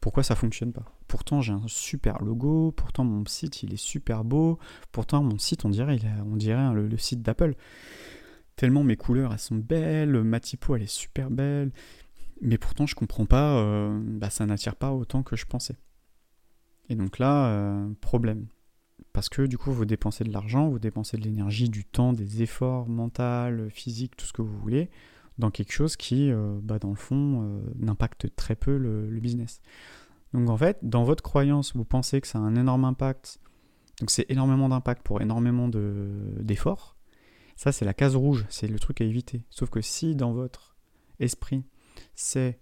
pourquoi 0.00 0.22
ça 0.22 0.34
fonctionne 0.34 0.72
pas. 0.72 0.86
Pourtant, 1.08 1.42
j'ai 1.42 1.52
un 1.52 1.66
super 1.66 2.22
logo, 2.22 2.72
pourtant 2.72 3.04
mon 3.04 3.24
site 3.26 3.62
il 3.62 3.74
est 3.74 3.80
super 3.80 4.24
beau, 4.24 4.58
pourtant 4.92 5.22
mon 5.22 5.38
site 5.38 5.66
on 5.66 5.68
dirait, 5.68 5.98
on 6.24 6.36
dirait 6.36 6.72
le, 6.72 6.96
site 6.96 7.20
d'Apple. 7.20 7.54
Tellement 8.56 8.82
mes 8.82 8.96
couleurs 8.96 9.32
elles 9.32 9.38
sont 9.38 9.56
belles, 9.56 10.22
ma 10.22 10.40
typo 10.40 10.74
elle 10.74 10.82
est 10.82 10.90
super 10.90 11.30
belle, 11.30 11.70
mais 12.40 12.56
pourtant 12.56 12.86
je 12.86 12.94
comprends 12.94 13.26
pas, 13.26 13.58
euh, 13.58 14.00
bah, 14.02 14.30
ça 14.30 14.46
n'attire 14.46 14.74
pas 14.74 14.92
autant 14.92 15.22
que 15.22 15.36
je 15.36 15.44
pensais. 15.44 15.76
Et 16.88 16.94
donc 16.94 17.18
là, 17.18 17.48
euh, 17.48 17.88
problème. 18.00 18.46
Parce 19.12 19.28
que 19.28 19.42
du 19.42 19.58
coup, 19.58 19.72
vous 19.72 19.84
dépensez 19.84 20.24
de 20.24 20.32
l'argent, 20.32 20.68
vous 20.68 20.78
dépensez 20.78 21.16
de 21.16 21.22
l'énergie, 21.22 21.68
du 21.68 21.84
temps, 21.84 22.12
des 22.12 22.42
efforts 22.42 22.88
mentaux, 22.88 23.68
physiques, 23.70 24.16
tout 24.16 24.26
ce 24.26 24.32
que 24.32 24.42
vous 24.42 24.58
voulez, 24.58 24.90
dans 25.40 25.50
quelque 25.50 25.72
chose 25.72 25.96
qui, 25.96 26.30
euh, 26.30 26.58
bah, 26.62 26.78
dans 26.78 26.90
le 26.90 26.94
fond, 26.94 27.42
euh, 27.42 27.60
n'impacte 27.76 28.34
très 28.36 28.54
peu 28.54 28.76
le, 28.76 29.08
business. 29.20 29.60
Donc 30.32 30.48
en 30.48 30.56
fait, 30.56 30.78
dans 30.82 31.02
votre 31.02 31.22
croyance, 31.22 31.74
vous 31.74 31.84
pensez 31.84 32.20
que 32.20 32.28
ça 32.28 32.38
a 32.38 32.42
un 32.42 32.54
énorme 32.54 32.84
impact, 32.84 33.40
donc 33.98 34.10
c'est 34.10 34.30
énormément 34.30 34.68
d'impact 34.68 35.02
pour 35.02 35.20
énormément 35.20 35.68
d'efforts. 35.68 36.96
ça, 37.56 37.72
c'est 37.72 37.84
la 37.84 37.94
case 37.94 38.14
rouge, 38.14 38.46
c'est 38.48 38.68
le 38.68 38.78
truc 38.78 39.00
à 39.00 39.04
éviter. 39.04 39.44
Sauf 39.50 39.68
que 39.68 39.80
si 39.80 40.14
dans 40.14 40.32
votre 40.32 40.76
esprit, 41.18 41.64
c'est 42.14 42.60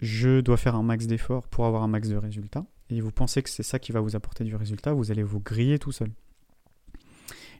je 0.00 0.40
dois 0.40 0.56
faire 0.56 0.74
un 0.74 0.82
max 0.82 1.06
d'efforts 1.06 1.46
pour 1.46 1.64
avoir 1.66 1.84
un 1.84 1.88
max 1.88 2.08
de 2.08 2.16
résultats, 2.16 2.66
et 2.90 3.00
vous 3.00 3.12
pensez 3.12 3.42
que 3.42 3.48
c'est 3.48 3.62
ça 3.62 3.78
qui 3.78 3.92
va 3.92 4.00
vous 4.00 4.16
apporter 4.16 4.44
du 4.44 4.56
résultat, 4.56 4.92
vous 4.92 5.10
allez 5.10 5.22
vous 5.22 5.40
griller 5.40 5.78
tout 5.78 5.92
seul. 5.92 6.10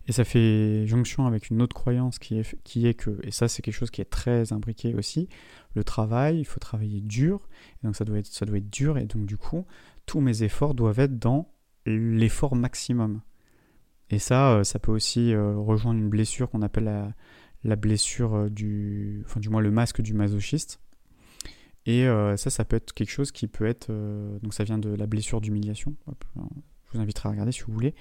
Et 0.08 0.12
ça 0.12 0.24
fait 0.24 0.86
jonction 0.86 1.26
avec 1.26 1.50
une 1.50 1.62
autre 1.62 1.74
croyance 1.74 2.18
qui 2.18 2.38
est, 2.38 2.94
que, 2.94 3.20
et 3.22 3.30
ça 3.30 3.46
c'est 3.46 3.62
quelque 3.62 3.74
chose 3.74 3.90
qui 3.90 4.00
est 4.00 4.10
très 4.10 4.52
imbriqué 4.52 4.94
aussi, 4.94 5.28
le 5.74 5.84
travail, 5.84 6.40
il 6.40 6.44
faut 6.44 6.58
travailler 6.58 7.00
dur, 7.00 7.48
et 7.82 7.86
donc 7.86 7.94
ça 7.94 8.04
doit, 8.04 8.18
être, 8.18 8.26
ça 8.26 8.44
doit 8.44 8.58
être 8.58 8.70
dur, 8.70 8.98
et 8.98 9.04
donc 9.04 9.26
du 9.26 9.36
coup, 9.36 9.64
tous 10.06 10.20
mes 10.20 10.42
efforts 10.42 10.74
doivent 10.74 10.98
être 10.98 11.18
dans 11.18 11.52
l'effort 11.86 12.56
maximum. 12.56 13.20
Et 14.10 14.18
ça, 14.18 14.52
euh, 14.52 14.64
ça 14.64 14.78
peut 14.78 14.92
aussi 14.92 15.32
euh, 15.32 15.56
rejoindre 15.56 15.98
une 15.98 16.10
blessure 16.10 16.50
qu'on 16.50 16.62
appelle 16.62 16.84
la, 16.84 17.14
la 17.64 17.76
blessure 17.76 18.34
euh, 18.34 18.50
du, 18.50 19.22
enfin 19.24 19.40
du 19.40 19.48
moins 19.48 19.62
le 19.62 19.70
masque 19.70 20.02
du 20.02 20.14
masochiste. 20.14 20.80
Et 21.84 22.06
ça, 22.36 22.48
ça 22.48 22.64
peut 22.64 22.76
être 22.76 22.92
quelque 22.92 23.10
chose 23.10 23.32
qui 23.32 23.48
peut 23.48 23.66
être, 23.66 23.90
donc 24.40 24.54
ça 24.54 24.62
vient 24.62 24.78
de 24.78 24.90
la 24.90 25.08
blessure 25.08 25.40
d'humiliation. 25.40 25.96
Je 26.06 26.92
vous 26.92 27.00
inviterai 27.00 27.28
à 27.28 27.32
regarder 27.32 27.50
si 27.50 27.62
vous 27.62 27.72
voulez. 27.72 27.96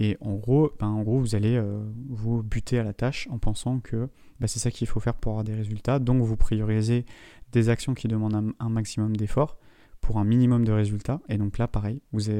Et 0.00 0.16
en 0.22 0.34
gros, 0.34 0.72
ben, 0.80 0.88
en 0.88 1.02
gros 1.02 1.20
vous 1.20 1.34
allez 1.34 1.56
euh, 1.56 1.78
vous 2.08 2.42
buter 2.42 2.78
à 2.78 2.82
la 2.82 2.94
tâche 2.94 3.28
en 3.30 3.38
pensant 3.38 3.80
que 3.80 4.08
ben, 4.40 4.46
c'est 4.46 4.58
ça 4.58 4.70
qu'il 4.70 4.86
faut 4.86 4.98
faire 4.98 5.14
pour 5.14 5.32
avoir 5.32 5.44
des 5.44 5.54
résultats. 5.54 5.98
Donc 5.98 6.22
vous 6.22 6.36
priorisez 6.36 7.04
des 7.52 7.68
actions 7.68 7.92
qui 7.92 8.08
demandent 8.08 8.54
un, 8.58 8.68
maximum 8.70 9.14
d'efforts 9.14 9.58
pour 10.00 10.16
un 10.16 10.24
minimum 10.24 10.64
de 10.64 10.72
résultats. 10.72 11.20
Et 11.28 11.36
donc 11.36 11.58
là, 11.58 11.68
pareil, 11.68 12.00
vous 12.12 12.30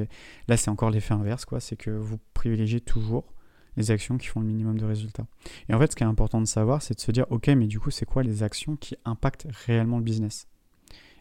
là 0.49 0.57
c'est 0.57 0.71
encore 0.71 0.91
l'effet 0.91 1.13
inverse, 1.13 1.45
quoi. 1.45 1.61
C'est 1.61 1.77
que 1.77 1.91
vous 1.91 2.19
privilégiez 2.33 2.81
toujours 2.81 3.35
les 3.77 3.91
actions 3.91 4.17
qui 4.17 4.27
font 4.27 4.41
le 4.41 4.47
minimum 4.47 4.79
de 4.79 4.87
résultats. 4.87 5.27
Et 5.69 5.75
en 5.75 5.79
fait, 5.79 5.93
ce 5.93 5.97
qui 5.97 6.03
est 6.03 6.07
important 6.07 6.41
de 6.41 6.47
savoir, 6.47 6.81
c'est 6.81 6.95
de 6.95 7.01
se 7.01 7.13
dire, 7.13 7.27
ok, 7.29 7.49
mais 7.49 7.67
du 7.67 7.79
coup, 7.79 7.91
c'est 7.91 8.07
quoi 8.07 8.23
les 8.23 8.43
actions 8.43 8.77
qui 8.77 8.97
impactent 9.05 9.47
réellement 9.67 9.99
le 9.99 10.05
business? 10.05 10.49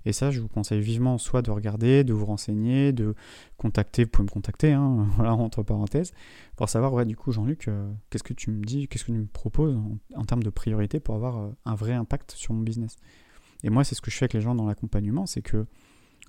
Et 0.10 0.14
ça, 0.14 0.32
je 0.32 0.42
vous 0.42 0.48
conseille 0.48 0.82
vivement 0.82 1.18
soit 1.18 1.42
de 1.42 1.52
regarder, 1.52 2.04
de 2.04 2.14
vous 2.14 2.26
renseigner, 2.26 2.92
de 2.92 3.16
contacter, 3.58 4.04
vous 4.04 4.10
pouvez 4.10 4.26
me 4.26 4.32
contacter, 4.32 4.74
hein, 4.74 5.08
voilà, 5.16 5.34
entre 5.34 5.64
parenthèses, 5.64 6.14
pour 6.56 6.68
savoir, 6.68 6.94
ouais, 6.94 7.06
du 7.06 7.16
coup, 7.16 7.32
Jean-Luc, 7.32 7.68
euh, 7.68 7.92
qu'est-ce 8.10 8.24
que 8.24 8.34
tu 8.34 8.50
me 8.50 8.64
dis, 8.64 8.88
qu'est-ce 8.88 9.06
que 9.06 9.12
tu 9.12 9.18
me 9.18 9.26
proposes 9.26 9.80
en, 10.16 10.26
termes 10.26 10.44
de 10.44 10.50
priorité 10.50 11.00
pour 11.00 11.16
avoir 11.16 11.38
euh, 11.38 11.50
un 11.66 11.76
vrai 11.76 11.94
impact 11.94 12.32
sur 12.32 12.54
mon 12.54 12.62
business. 12.62 12.98
Et 13.64 13.70
moi, 13.70 13.84
c'est 13.84 13.96
ce 13.96 14.02
que 14.02 14.12
je 14.12 14.18
fais 14.18 14.26
avec 14.26 14.34
les 14.34 14.42
gens 14.42 14.56
dans 14.56 14.66
l'accompagnement, 14.66 15.26
c'est 15.26 15.42
que 15.42 15.66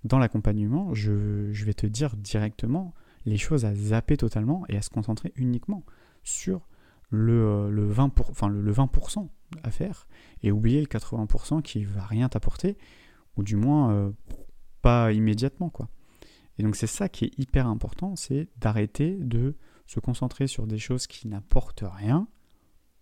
dans 0.04 0.18
l'accompagnement, 0.18 0.94
je, 0.94 1.50
je 1.52 1.64
vais 1.64 1.74
te 1.74 1.86
dire 1.86 2.16
directement 2.16 2.94
les 3.26 3.36
choses 3.36 3.64
à 3.64 3.74
zapper 3.74 4.16
totalement 4.16 4.64
et 4.68 4.76
à 4.76 4.82
se 4.82 4.90
concentrer 4.90 5.32
uniquement 5.36 5.84
sur 6.22 6.68
le, 7.10 7.32
euh, 7.32 7.70
le 7.70 7.90
20%, 7.90 8.10
enfin 8.30 8.48
le, 8.48 8.60
le 8.60 8.72
20 8.72 8.90
à 9.62 9.70
faire 9.70 10.06
et 10.42 10.52
oublier 10.52 10.80
le 10.80 10.86
80% 10.86 11.62
qui 11.62 11.84
va 11.84 12.04
rien 12.04 12.28
t'apporter 12.28 12.78
ou 13.40 13.42
du 13.42 13.56
moins 13.56 13.92
euh, 13.92 14.12
pas 14.82 15.12
immédiatement 15.12 15.70
quoi. 15.70 15.88
Et 16.58 16.62
donc 16.62 16.76
c'est 16.76 16.86
ça 16.86 17.08
qui 17.08 17.24
est 17.24 17.38
hyper 17.38 17.66
important, 17.66 18.16
c'est 18.16 18.48
d'arrêter 18.58 19.16
de 19.16 19.56
se 19.86 19.98
concentrer 19.98 20.46
sur 20.46 20.66
des 20.66 20.78
choses 20.78 21.06
qui 21.06 21.26
n'apportent 21.26 21.84
rien 21.84 22.28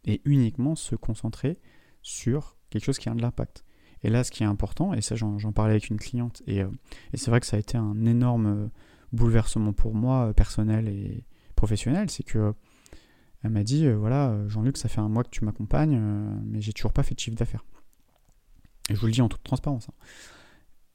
et 0.04 0.23
uniquement 0.25 0.76
se 0.76 0.95
concentrer 0.95 1.59
sur 2.02 2.57
quelque 2.71 2.85
chose 2.85 2.99
qui 2.99 3.09
a 3.09 3.14
de 3.14 3.21
l'impact. 3.21 3.64
Et 4.04 4.11
là, 4.11 4.23
ce 4.23 4.30
qui 4.30 4.45
est 4.45 4.47
important, 4.47 4.95
et 4.95 5.00
ça 5.00 5.16
j'en 5.16 5.52
parlais 5.52 5.73
avec 5.73 5.88
une 5.88 5.99
cliente, 5.99 6.40
et, 6.47 6.62
euh, 6.62 6.71
et 7.12 7.16
c'est 7.16 7.33
vrai 7.33 7.40
que 7.40 7.47
ça 7.47 7.57
a 7.57 7.61
été 7.61 7.76
un 7.76 8.07
énorme 8.07 8.47
euh, 8.47 8.68
bouleversement 9.12 9.73
pour 9.73 9.92
moi, 9.92 10.33
personnel 10.35 10.87
et 10.87 11.25
professionnel, 11.57 12.09
c'est 12.11 12.23
que 12.23 12.54
m'a 13.42 13.64
dit, 13.64 13.90
voilà, 13.90 14.47
Jean-Luc, 14.47 14.76
ça 14.76 14.88
fait 14.88 15.00
un 15.00 15.09
mois 15.09 15.25
que 15.25 15.30
tu 15.30 15.45
m'accompagnes, 15.45 15.99
mais 16.45 16.61
j'ai 16.61 16.73
toujours 16.73 16.92
pas 16.92 17.02
fait 17.02 17.14
de 17.14 17.21
chiffre 17.21 17.37
d'affaires. 17.37 17.64
Et 18.88 18.95
je 18.95 19.00
vous 19.00 19.07
le 19.07 19.12
dis 19.12 19.23
en 19.23 19.28
toute 19.28 19.42
transparence. 19.42 19.88
Hein. 19.88 19.95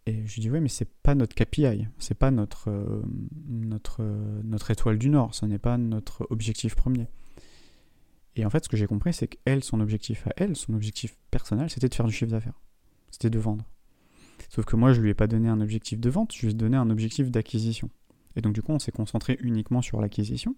Et 0.06 0.26
je 0.28 0.34
lui 0.34 0.42
dis, 0.42 0.50
oui, 0.50 0.60
mais 0.60 0.70
c'est 0.70 0.90
pas 1.02 1.16
notre 1.16 1.34
KPI, 1.34 1.88
c'est 1.98 2.18
pas 2.18 2.30
notre, 2.30 2.70
euh, 2.70 3.02
notre, 3.48 4.02
euh, 4.02 4.42
notre 4.44 4.72
étoile 4.72 4.98
du 4.98 5.10
Nord, 5.10 5.34
ce 5.34 5.46
n'est 5.46 5.60
pas 5.60 5.78
notre 5.78 6.28
objectif 6.30 6.76
premier. 6.76 7.08
Et 8.36 8.46
en 8.46 8.50
fait, 8.50 8.66
ce 8.66 8.70
que 8.70 8.76
j'ai 8.76 8.88
compris, 8.88 9.14
c'est 9.14 9.28
qu'elle, 9.28 9.64
son 9.64 9.80
objectif 9.80 10.28
à 10.28 10.32
elle, 10.38 10.56
son 10.56 10.74
objectif 10.74 11.16
personnel, 11.32 11.70
c'était 11.70 11.88
de 11.88 11.96
faire 11.96 12.08
du 12.08 12.12
chiffre 12.12 12.32
d'affaires. 12.32 12.60
C'était 13.12 13.30
de 13.30 13.40
vendre. 13.40 13.66
Sauf 14.50 14.66
que 14.66 14.76
moi, 14.76 14.92
je 14.92 15.02
lui 15.02 15.10
ai 15.10 15.14
pas 15.14 15.28
donné 15.28 15.48
un 15.48 15.62
objectif 15.62 16.00
de 16.00 16.10
vente, 16.10 16.34
je 16.34 16.42
lui 16.42 16.52
ai 16.52 16.54
donné 16.54 16.76
un 16.76 16.90
objectif 16.90 17.32
d'acquisition. 17.32 17.90
Et 18.36 18.42
donc, 18.42 18.54
du 18.54 18.62
coup, 18.62 18.74
on 18.74 18.80
s'est 18.80 18.92
concentré 18.92 19.38
uniquement 19.40 19.82
sur 19.82 20.02
l'acquisition 20.02 20.56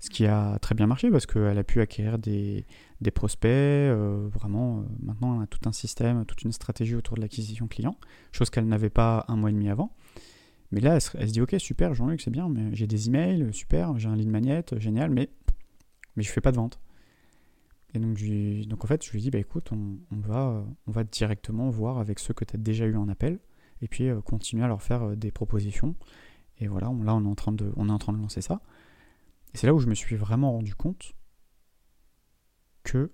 ce 0.00 0.10
qui 0.10 0.26
a 0.26 0.58
très 0.60 0.74
bien 0.74 0.86
marché 0.86 1.10
parce 1.10 1.26
qu'elle 1.26 1.58
a 1.58 1.64
pu 1.64 1.80
acquérir 1.80 2.18
des, 2.18 2.64
prospects. 3.14 3.50
Euh, 3.50 4.28
vraiment, 4.32 4.78
euh, 4.78 4.82
maintenant, 5.02 5.36
elle 5.36 5.42
a 5.42 5.46
tout 5.46 5.66
un 5.68 5.72
système, 5.72 6.24
toute 6.24 6.42
une 6.42 6.52
stratégie 6.52 6.94
autour 6.94 7.16
de 7.16 7.22
l'acquisition 7.22 7.66
client, 7.66 7.96
chose 8.32 8.50
qu'elle 8.50 8.66
n'avait 8.66 8.90
pas 8.90 9.24
un 9.28 9.36
mois 9.36 9.50
et 9.50 9.52
demi 9.52 9.68
avant. 9.68 9.92
Mais 10.70 10.80
là, 10.80 10.94
elle 10.94 11.00
se, 11.00 11.32
dit 11.32 11.40
Ok, 11.40 11.54
super, 11.58 11.94
Jean-Luc, 11.94 12.20
c'est 12.20 12.30
bien, 12.30 12.48
mais 12.48 12.74
j'ai 12.74 12.86
des 12.86 13.08
emails, 13.08 13.52
super, 13.52 13.98
j'ai 13.98 14.08
un 14.08 14.16
lead 14.16 14.28
magnet, 14.28 14.64
génial, 14.76 15.10
mais, 15.10 15.30
mais 16.16 16.22
je 16.22 16.30
fais 16.30 16.40
pas 16.40 16.52
de 16.52 16.56
vente. 16.56 16.78
Et 17.94 17.98
donc, 17.98 18.18
donc 18.68 18.84
en 18.84 18.86
fait, 18.86 19.04
je 19.04 19.10
lui 19.12 19.20
dis 19.20 19.30
bah, 19.30 19.38
écoute, 19.38 19.70
on, 19.72 19.98
va, 20.10 20.64
on 20.86 20.92
va 20.92 21.04
directement 21.04 21.70
voir 21.70 21.98
avec 21.98 22.18
ceux 22.18 22.34
que 22.34 22.44
tu 22.44 22.54
as 22.54 22.58
déjà 22.58 22.84
eu 22.84 22.96
en 22.96 23.08
appel, 23.08 23.40
et 23.80 23.88
puis 23.88 24.08
euh, 24.08 24.20
continuer 24.20 24.62
à 24.64 24.68
leur 24.68 24.82
faire 24.82 25.16
des 25.16 25.32
propositions. 25.32 25.96
Et 26.60 26.68
voilà, 26.68 26.88
là, 27.02 27.14
on 27.14 27.24
est 27.24 27.28
en 27.28 27.34
train 27.34 27.52
de, 27.52 27.72
on 27.76 27.88
est 27.88 27.92
en 27.92 27.98
train 27.98 28.12
de 28.12 28.18
lancer 28.18 28.42
ça. 28.42 28.60
Et 29.54 29.58
c'est 29.58 29.66
là 29.66 29.74
où 29.74 29.78
je 29.78 29.86
me 29.86 29.94
suis 29.94 30.16
vraiment 30.16 30.52
rendu 30.52 30.74
compte 30.74 31.14
que 32.82 33.12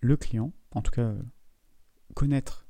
le 0.00 0.16
client, 0.16 0.52
en 0.72 0.82
tout 0.82 0.90
cas 0.90 1.14
connaître 2.14 2.66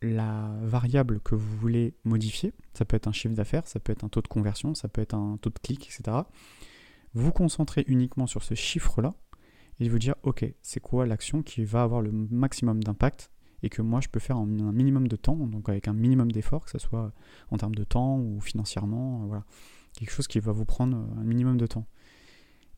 la 0.00 0.56
variable 0.62 1.20
que 1.20 1.34
vous 1.34 1.56
voulez 1.58 1.96
modifier, 2.04 2.54
ça 2.72 2.84
peut 2.84 2.96
être 2.96 3.08
un 3.08 3.12
chiffre 3.12 3.34
d'affaires, 3.34 3.66
ça 3.66 3.80
peut 3.80 3.92
être 3.92 4.04
un 4.04 4.08
taux 4.08 4.22
de 4.22 4.28
conversion, 4.28 4.74
ça 4.74 4.88
peut 4.88 5.00
être 5.00 5.14
un 5.14 5.38
taux 5.38 5.50
de 5.50 5.58
clic, 5.58 5.86
etc. 5.86 6.18
Vous 7.14 7.32
concentrez 7.32 7.84
uniquement 7.88 8.26
sur 8.26 8.42
ce 8.42 8.54
chiffre-là 8.54 9.14
et 9.80 9.88
vous 9.88 9.98
dire, 9.98 10.14
ok, 10.22 10.44
c'est 10.62 10.80
quoi 10.80 11.06
l'action 11.06 11.42
qui 11.42 11.64
va 11.64 11.82
avoir 11.82 12.02
le 12.02 12.12
maximum 12.12 12.82
d'impact 12.82 13.30
et 13.62 13.70
que 13.70 13.82
moi 13.82 14.00
je 14.00 14.08
peux 14.08 14.20
faire 14.20 14.38
en 14.38 14.46
un 14.60 14.72
minimum 14.72 15.08
de 15.08 15.16
temps, 15.16 15.36
donc 15.36 15.68
avec 15.68 15.88
un 15.88 15.92
minimum 15.92 16.30
d'effort, 16.30 16.64
que 16.64 16.70
ce 16.70 16.78
soit 16.78 17.12
en 17.50 17.56
termes 17.56 17.74
de 17.74 17.84
temps 17.84 18.18
ou 18.18 18.40
financièrement, 18.40 19.26
voilà. 19.26 19.44
Quelque 19.94 20.10
chose 20.10 20.28
qui 20.28 20.38
va 20.38 20.52
vous 20.52 20.64
prendre 20.64 20.96
un 20.96 21.24
minimum 21.24 21.56
de 21.56 21.66
temps. 21.66 21.86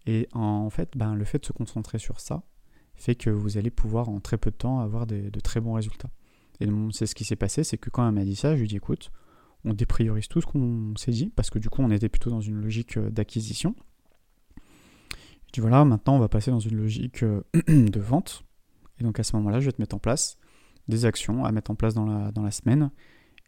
Et 0.07 0.29
en 0.33 0.71
fait, 0.71 0.97
ben, 0.97 1.15
le 1.15 1.25
fait 1.25 1.41
de 1.41 1.47
se 1.47 1.53
concentrer 1.53 1.99
sur 1.99 2.21
ça 2.21 2.43
fait 2.95 3.15
que 3.15 3.31
vous 3.31 3.57
allez 3.57 3.71
pouvoir 3.71 4.11
en 4.11 4.21
très 4.21 4.37
peu 4.37 4.51
de 4.51 4.57
temps 4.57 4.81
avoir 4.81 5.07
de 5.07 5.41
très 5.41 5.61
bons 5.61 5.73
résultats. 5.73 6.11
Et 6.61 6.69
c'est 6.93 7.07
ce 7.07 7.15
qui 7.15 7.25
s'est 7.25 7.37
passé, 7.37 7.65
c'est 7.65 7.79
que 7.79 7.91
quand 7.91 8.07
elle 8.07 8.15
m'a 8.15 8.25
dit 8.25 8.37
ça, 8.37 8.55
je 8.55 8.61
lui 8.61 8.67
ai 8.67 8.69
dit 8.69 8.77
écoute, 8.77 9.11
on 9.65 9.73
dépriorise 9.73 10.29
tout 10.29 10.41
ce 10.41 10.47
qu'on 10.47 10.95
s'est 10.97 11.11
dit, 11.11 11.33
parce 11.35 11.51
que 11.51 11.59
du 11.59 11.71
coup 11.71 11.83
on 11.83 11.91
était 11.91 12.09
plutôt 12.09 12.31
dans 12.31 12.41
une 12.41 12.61
logique 12.61 12.99
euh, 12.99 13.11
d'acquisition. 13.11 13.75
Je 15.47 15.53
dis 15.55 15.61
voilà, 15.61 15.85
maintenant 15.85 16.17
on 16.17 16.19
va 16.19 16.29
passer 16.29 16.51
dans 16.51 16.61
une 16.61 16.77
logique 16.77 17.23
euh, 17.23 17.43
de 17.69 18.01
vente. 18.01 18.45
Et 18.99 19.05
donc 19.05 19.19
à 19.19 19.23
ce 19.23 19.35
moment-là, 19.37 19.61
je 19.61 19.67
vais 19.67 19.73
te 19.73 19.81
mettre 19.81 19.97
en 19.97 19.99
place 19.99 20.39
des 20.89 21.07
actions 21.07 21.45
à 21.45 21.53
mettre 21.53 21.71
en 21.71 21.75
place 21.75 21.95
dans 21.95 22.05
la, 22.05 22.31
dans 22.31 22.43
la 22.43 22.51
semaine. 22.51 22.91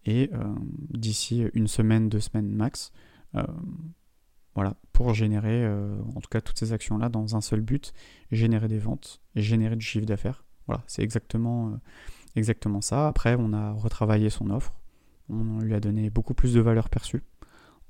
Et 0.05 0.31
euh, 0.33 0.55
d'ici 0.91 1.45
une 1.55 1.69
semaine, 1.69 2.09
deux 2.09 2.21
semaines 2.21 2.51
max, 2.51 2.93
voilà, 4.55 4.77
pour 4.93 5.15
générer, 5.15 5.65
euh, 5.65 5.97
en 6.15 6.21
tout 6.21 6.29
cas 6.31 6.41
toutes 6.41 6.59
ces 6.59 6.73
actions-là, 6.73 7.09
dans 7.09 7.37
un 7.37 7.41
seul 7.41 7.61
but, 7.61 7.93
générer 8.31 8.69
des 8.69 8.79
ventes 8.79 9.21
et 9.35 9.41
générer 9.41 9.77
du 9.77 9.85
chiffre 9.85 10.07
d'affaires. 10.07 10.45
Voilà, 10.67 10.83
c'est 10.87 11.03
exactement, 11.03 11.69
euh, 11.69 11.77
exactement 12.37 12.81
ça. 12.81 13.09
Après, 13.09 13.37
on 13.39 13.53
a 13.53 13.73
retravaillé 13.73 14.31
son 14.31 14.51
offre, 14.51 14.75
on 15.29 15.61
lui 15.61 15.75
a 15.75 15.81
donné 15.81 16.11
beaucoup 16.11 16.35
plus 16.35 16.53
de 16.53 16.61
valeur 16.61 16.91
perçue, 16.91 17.23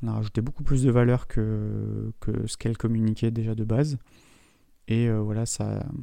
on 0.02 0.08
a 0.08 0.12
rajouté 0.12 0.40
beaucoup 0.40 0.62
plus 0.62 0.84
de 0.84 0.90
valeur 0.90 1.26
que, 1.26 2.12
ce 2.46 2.56
qu'elle 2.56 2.78
communiquait 2.78 3.30
déjà 3.30 3.54
de 3.54 3.64
base. 3.64 3.98
Et 4.88 5.08
euh, 5.08 5.20
voilà, 5.20 5.44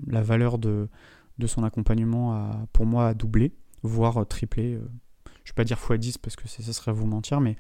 la 0.08 0.22
valeur 0.22 0.58
de, 0.58 0.90
de 1.38 1.48
son 1.48 1.64
accompagnement, 1.64 2.34
a, 2.34 2.68
pour 2.74 2.86
moi, 2.86 3.08
a 3.08 3.14
doublé, 3.14 3.54
voire 3.82 4.26
triplé. 4.28 4.74
je 4.74 4.80
ne 4.80 5.48
vais 5.48 5.54
pas 5.56 5.64
dire 5.64 5.78
x10 5.78 6.18
parce 6.22 6.36
que 6.36 6.48
ça 6.50 6.74
serait 6.74 6.92
vous 6.92 7.08
mentir, 7.08 7.40
mais 7.40 7.56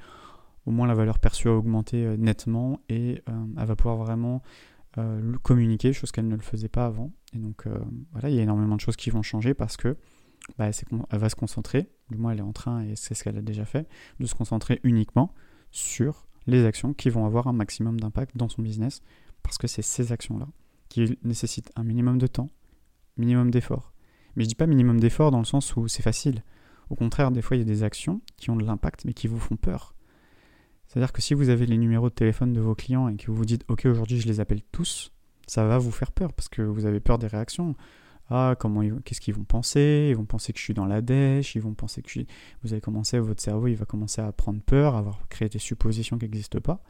au 0.70 0.72
moins 0.72 0.86
la 0.86 0.94
valeur 0.94 1.18
perçue 1.18 1.48
a 1.48 1.54
augmenté 1.54 2.06
euh, 2.06 2.16
nettement 2.16 2.80
et 2.90 3.24
euh, 3.28 3.46
elle 3.58 3.66
va 3.66 3.76
pouvoir 3.76 3.98
vraiment 3.98 4.44
euh, 5.00 5.34
communiquer, 5.42 5.94
chose 5.94 6.12
qu'elle 6.12 6.28
ne 6.28 6.36
le 6.36 6.44
faisait 6.44 6.70
pas 6.70 6.86
avant. 6.86 7.12
Et 7.34 7.40
donc 7.40 7.66
voilà, 8.12 8.30
il 8.30 8.36
y 8.36 8.40
a 8.40 8.44
énormément 8.44 8.76
de 8.76 8.82
choses 8.82 8.96
qui 8.96 9.10
vont 9.10 9.22
changer 9.22 9.54
parce 9.54 9.78
que 9.78 9.98
bah, 10.58 10.70
elle 11.12 11.20
va 11.20 11.30
se 11.30 11.36
concentrer, 11.36 11.90
du 12.10 12.18
moins 12.18 12.32
elle 12.32 12.40
est 12.40 12.44
en 12.44 12.54
train, 12.54 12.84
et 12.84 12.96
c'est 12.96 13.14
ce 13.14 13.24
qu'elle 13.24 13.38
a 13.38 13.42
déjà 13.42 13.66
fait, 13.66 13.88
de 14.20 14.26
se 14.26 14.34
concentrer 14.34 14.80
uniquement 14.84 15.34
sur 15.72 16.28
les 16.48 16.66
actions 16.66 16.94
qui 16.94 17.10
vont 17.10 17.26
avoir 17.26 17.48
un 17.48 17.54
maximum 17.54 18.00
d'impact 18.00 18.36
dans 18.36 18.50
son 18.50 18.64
business, 18.64 19.02
parce 19.44 19.60
que 19.60 19.68
c'est 19.68 19.84
ces 19.84 20.12
actions-là 20.12 20.48
qui 20.88 21.20
nécessitent 21.24 21.72
un 21.76 21.84
minimum 21.84 22.18
de 22.18 22.26
temps, 22.26 22.50
minimum 23.18 23.52
d'effort. 23.52 23.94
Mais 24.36 24.44
je 24.44 24.50
dis 24.50 24.56
pas 24.56 24.66
minimum 24.66 25.00
d'effort 25.00 25.30
dans 25.30 25.40
le 25.40 25.46
sens 25.46 25.76
où 25.76 25.88
c'est 25.88 26.02
facile. 26.02 26.44
Au 26.90 26.96
contraire, 26.96 27.30
des 27.30 27.44
fois, 27.44 27.58
il 27.58 27.60
y 27.60 27.64
a 27.64 27.66
des 27.66 27.84
actions 27.84 28.22
qui 28.38 28.50
ont 28.50 28.56
de 28.56 28.66
l'impact, 28.66 29.06
mais 29.06 29.14
qui 29.14 29.28
vous 29.28 29.40
font 29.40 29.56
peur. 29.56 29.94
C'est-à-dire 30.90 31.14
que 31.14 31.22
si 31.22 31.34
vous 31.34 31.50
avez 31.50 31.66
les 31.68 31.78
numéros 31.78 32.10
de 32.10 32.16
téléphone 32.16 32.52
de 32.52 32.60
vos 32.60 32.76
clients 32.76 33.08
et 33.08 33.16
que 33.16 33.28
vous 33.28 33.36
vous 33.36 33.46
dites 33.46 33.64
OK 33.70 33.86
aujourd'hui 33.86 34.20
je 34.20 34.28
les 34.28 34.40
appelle 34.40 34.62
tous, 34.72 35.12
ça 35.48 35.64
va 35.66 35.78
vous 35.78 35.92
faire 35.92 36.12
peur 36.12 36.34
parce 36.34 36.50
que 36.50 36.64
vous 36.64 36.86
avez 36.86 37.00
peur 37.00 37.20
des 37.20 37.28
réactions. 37.28 37.76
Ah, 38.32 38.56
comment 38.60 38.82
qu'est-ce 39.06 39.22
qu'ils 39.22 39.34
vont 39.34 39.44
penser? 39.44 40.08
Ils 40.12 40.16
vont 40.16 40.26
penser 40.26 40.54
que 40.54 40.60
je 40.60 40.64
suis 40.64 40.74
dans 40.76 40.86
la 40.86 41.02
dèche, 41.02 41.56
ils 41.56 41.62
vont 41.62 41.74
penser 41.74 42.04
que 42.04 42.10
je 42.10 42.12
suis... 42.12 42.28
Vous 42.64 42.74
allez 42.74 42.82
commencer, 42.82 43.18
votre 43.18 43.42
cerveau, 43.42 43.68
il 43.68 43.76
va 43.76 43.86
commencer 43.86 44.22
à 44.22 44.32
prendre 44.32 44.62
peur, 44.62 44.94
à 44.96 45.00
avoir 45.00 45.28
créé 45.30 45.50
des 45.50 45.58
suppositions 45.58 46.18
qui 46.20 46.26
n'existent 46.26 46.60
pas. 46.60 46.84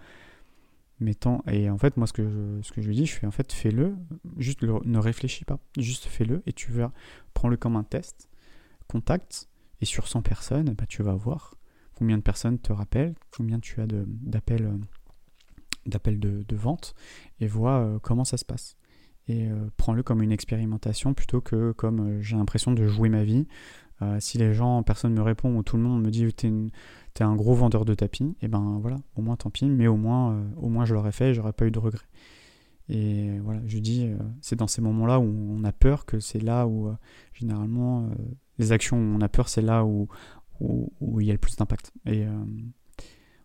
mettant 0.99 1.43
et 1.47 1.69
en 1.69 1.77
fait 1.77 1.95
moi 1.97 2.07
ce 2.07 2.13
que 2.13 2.23
je, 2.23 2.61
ce 2.61 2.71
que 2.71 2.81
je 2.81 2.87
lui 2.87 2.95
dis 2.95 3.05
je 3.05 3.15
fais 3.15 3.27
en 3.27 3.31
fait 3.31 3.51
fais-le 3.53 3.95
juste 4.37 4.61
ne 4.63 4.97
réfléchis 4.97 5.45
pas 5.45 5.59
juste 5.77 6.05
fais-le 6.05 6.41
et 6.45 6.53
tu 6.53 6.71
vas 6.71 6.91
prends-le 7.33 7.57
comme 7.57 7.75
un 7.75 7.83
test 7.83 8.29
contacte 8.87 9.47
et 9.81 9.85
sur 9.85 10.07
100 10.07 10.21
personnes 10.21 10.73
bah, 10.73 10.85
tu 10.87 11.03
vas 11.03 11.13
voir 11.13 11.55
combien 11.99 12.17
de 12.17 12.23
personnes 12.23 12.57
te 12.57 12.71
rappellent 12.71 13.13
combien 13.35 13.59
tu 13.59 13.81
as 13.81 13.85
d'appels 13.85 14.65
euh, 14.65 14.77
d'appels 15.85 16.19
de, 16.19 16.43
de, 16.47 16.55
vente 16.55 16.95
et 17.39 17.47
vois 17.47 17.79
euh, 17.79 17.99
comment 17.99 18.23
ça 18.23 18.37
se 18.37 18.45
passe 18.45 18.77
et 19.27 19.49
euh, 19.49 19.69
prends-le 19.75 20.01
comme 20.01 20.23
une 20.23 20.31
expérimentation 20.31 21.13
plutôt 21.13 21.41
que 21.41 21.73
comme 21.73 22.21
j'ai 22.21 22.37
l'impression 22.37 22.71
de 22.71 22.87
jouer 22.87 23.09
ma 23.09 23.23
vie 23.23 23.45
si 24.19 24.37
les 24.37 24.53
gens 24.53 24.81
personne 24.81 25.13
me 25.13 25.21
répond 25.21 25.53
ou 25.57 25.61
tout 25.61 25.75
le 25.75 25.83
monde 25.83 26.01
me 26.01 26.09
dit 26.09 26.33
t'es 26.33 26.49
t'es 27.13 27.25
un 27.25 27.35
gros 27.35 27.53
vendeur 27.53 27.83
de 27.83 27.93
tapis, 27.93 28.33
et 28.41 28.47
ben 28.47 28.79
voilà, 28.79 28.95
au 29.17 29.21
moins 29.21 29.35
tant 29.35 29.49
pis, 29.49 29.65
mais 29.65 29.87
au 29.87 29.97
moins, 29.97 30.41
au 30.55 30.69
moins 30.69 30.85
je 30.85 30.93
l'aurais 30.93 31.11
fait 31.11 31.31
et 31.31 31.33
j'aurais 31.33 31.51
pas 31.51 31.65
eu 31.65 31.71
de 31.71 31.79
regrets. 31.79 32.07
Et 32.87 33.37
voilà, 33.39 33.59
je 33.65 33.77
dis, 33.77 34.09
c'est 34.39 34.55
dans 34.55 34.67
ces 34.67 34.81
moments-là 34.81 35.19
où 35.19 35.25
on 35.25 35.65
a 35.65 35.73
peur 35.73 36.05
que 36.05 36.21
c'est 36.21 36.39
là 36.39 36.65
où, 36.65 36.89
généralement, 37.33 38.09
les 38.57 38.71
actions 38.71 38.95
où 38.95 39.17
on 39.17 39.19
a 39.19 39.27
peur, 39.27 39.49
c'est 39.49 39.61
là 39.61 39.83
où, 39.83 40.07
où, 40.59 41.19
il 41.19 41.27
y 41.27 41.29
a 41.29 41.33
le 41.33 41.39
plus 41.39 41.55
d'impact. 41.55 41.91
Et 42.05 42.25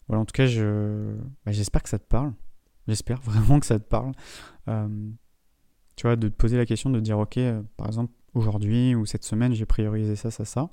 voilà, 0.09 0.21
en 0.21 0.25
tout 0.25 0.33
cas, 0.33 0.47
je, 0.47 1.17
bah, 1.45 1.53
j'espère 1.53 1.83
que 1.83 1.89
ça 1.89 1.99
te 1.99 2.07
parle. 2.07 2.33
J'espère 2.89 3.21
vraiment 3.23 3.61
que 3.61 3.67
ça 3.67 3.79
te 3.79 3.85
parle. 3.85 4.13
tu 4.67 6.03
vois, 6.03 6.17
de 6.17 6.29
te 6.29 6.35
poser 6.35 6.57
la 6.57 6.67
question 6.67 6.91
de 6.91 7.01
dire, 7.01 7.19
ok, 7.19 7.39
par 7.77 7.87
exemple, 7.87 8.13
aujourd'hui 8.35 8.95
ou 8.95 9.07
cette 9.07 9.25
semaine, 9.25 9.53
j'ai 9.55 9.67
priorisé 9.67 10.17
ça, 10.17 10.31
ça, 10.31 10.45
ça. 10.45 10.71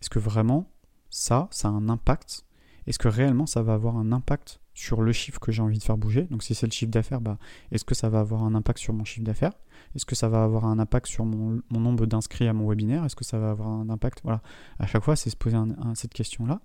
Est-ce 0.00 0.10
que 0.10 0.18
vraiment 0.18 0.70
ça, 1.10 1.48
ça 1.50 1.68
a 1.68 1.70
un 1.70 1.88
impact. 1.88 2.44
Est-ce 2.86 2.98
que 2.98 3.08
réellement 3.08 3.46
ça 3.46 3.62
va 3.62 3.74
avoir 3.74 3.96
un 3.96 4.12
impact 4.12 4.60
sur 4.74 5.02
le 5.02 5.12
chiffre 5.12 5.40
que 5.40 5.50
j'ai 5.50 5.62
envie 5.62 5.78
de 5.78 5.82
faire 5.82 5.98
bouger? 5.98 6.22
Donc 6.24 6.42
si 6.42 6.54
c'est 6.54 6.66
le 6.66 6.72
chiffre 6.72 6.90
d'affaires, 6.90 7.20
bah, 7.20 7.38
est-ce 7.72 7.84
que 7.84 7.94
ça 7.94 8.08
va 8.08 8.20
avoir 8.20 8.44
un 8.44 8.54
impact 8.54 8.78
sur 8.78 8.94
mon 8.94 9.04
chiffre 9.04 9.24
d'affaires? 9.24 9.52
Est-ce 9.94 10.06
que 10.06 10.14
ça 10.14 10.28
va 10.28 10.44
avoir 10.44 10.66
un 10.66 10.78
impact 10.78 11.06
sur 11.06 11.24
mon, 11.24 11.60
nombre 11.70 12.06
d'inscrits 12.06 12.46
à 12.46 12.52
mon 12.52 12.68
webinaire? 12.68 13.04
Est-ce 13.04 13.16
que 13.16 13.24
ça 13.24 13.38
va 13.38 13.50
avoir 13.50 13.68
un 13.68 13.88
impact? 13.90 14.20
Voilà, 14.22 14.42
à 14.78 14.86
chaque 14.86 15.02
fois 15.02 15.16
c'est 15.16 15.30
se 15.30 15.36
poser 15.36 15.58
cette 15.94 16.14
question-là 16.14 16.60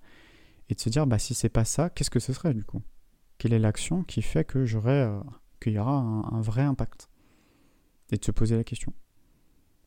et 0.69 0.75
de 0.75 0.79
se 0.79 0.89
dire 0.89 1.07
bah 1.07 1.19
si 1.19 1.33
c'est 1.33 1.49
pas 1.49 1.65
ça, 1.65 1.89
qu'est-ce 1.89 2.11
que 2.11 2.19
ce 2.19 2.33
serait 2.33 2.53
du 2.53 2.63
coup? 2.63 2.81
Quelle 3.37 3.53
est 3.53 3.59
l'action 3.59 4.03
qui 4.03 4.21
fait 4.21 4.45
que 4.45 4.65
j'aurai 4.65 5.01
euh, 5.01 5.19
qu'il 5.59 5.73
y 5.73 5.79
aura 5.79 5.93
un, 5.93 6.41
vrai 6.41 6.61
impact? 6.61 7.09
Et 8.11 8.17
de 8.17 8.25
se 8.25 8.31
poser 8.31 8.57
la 8.57 8.63
question. 8.63 8.93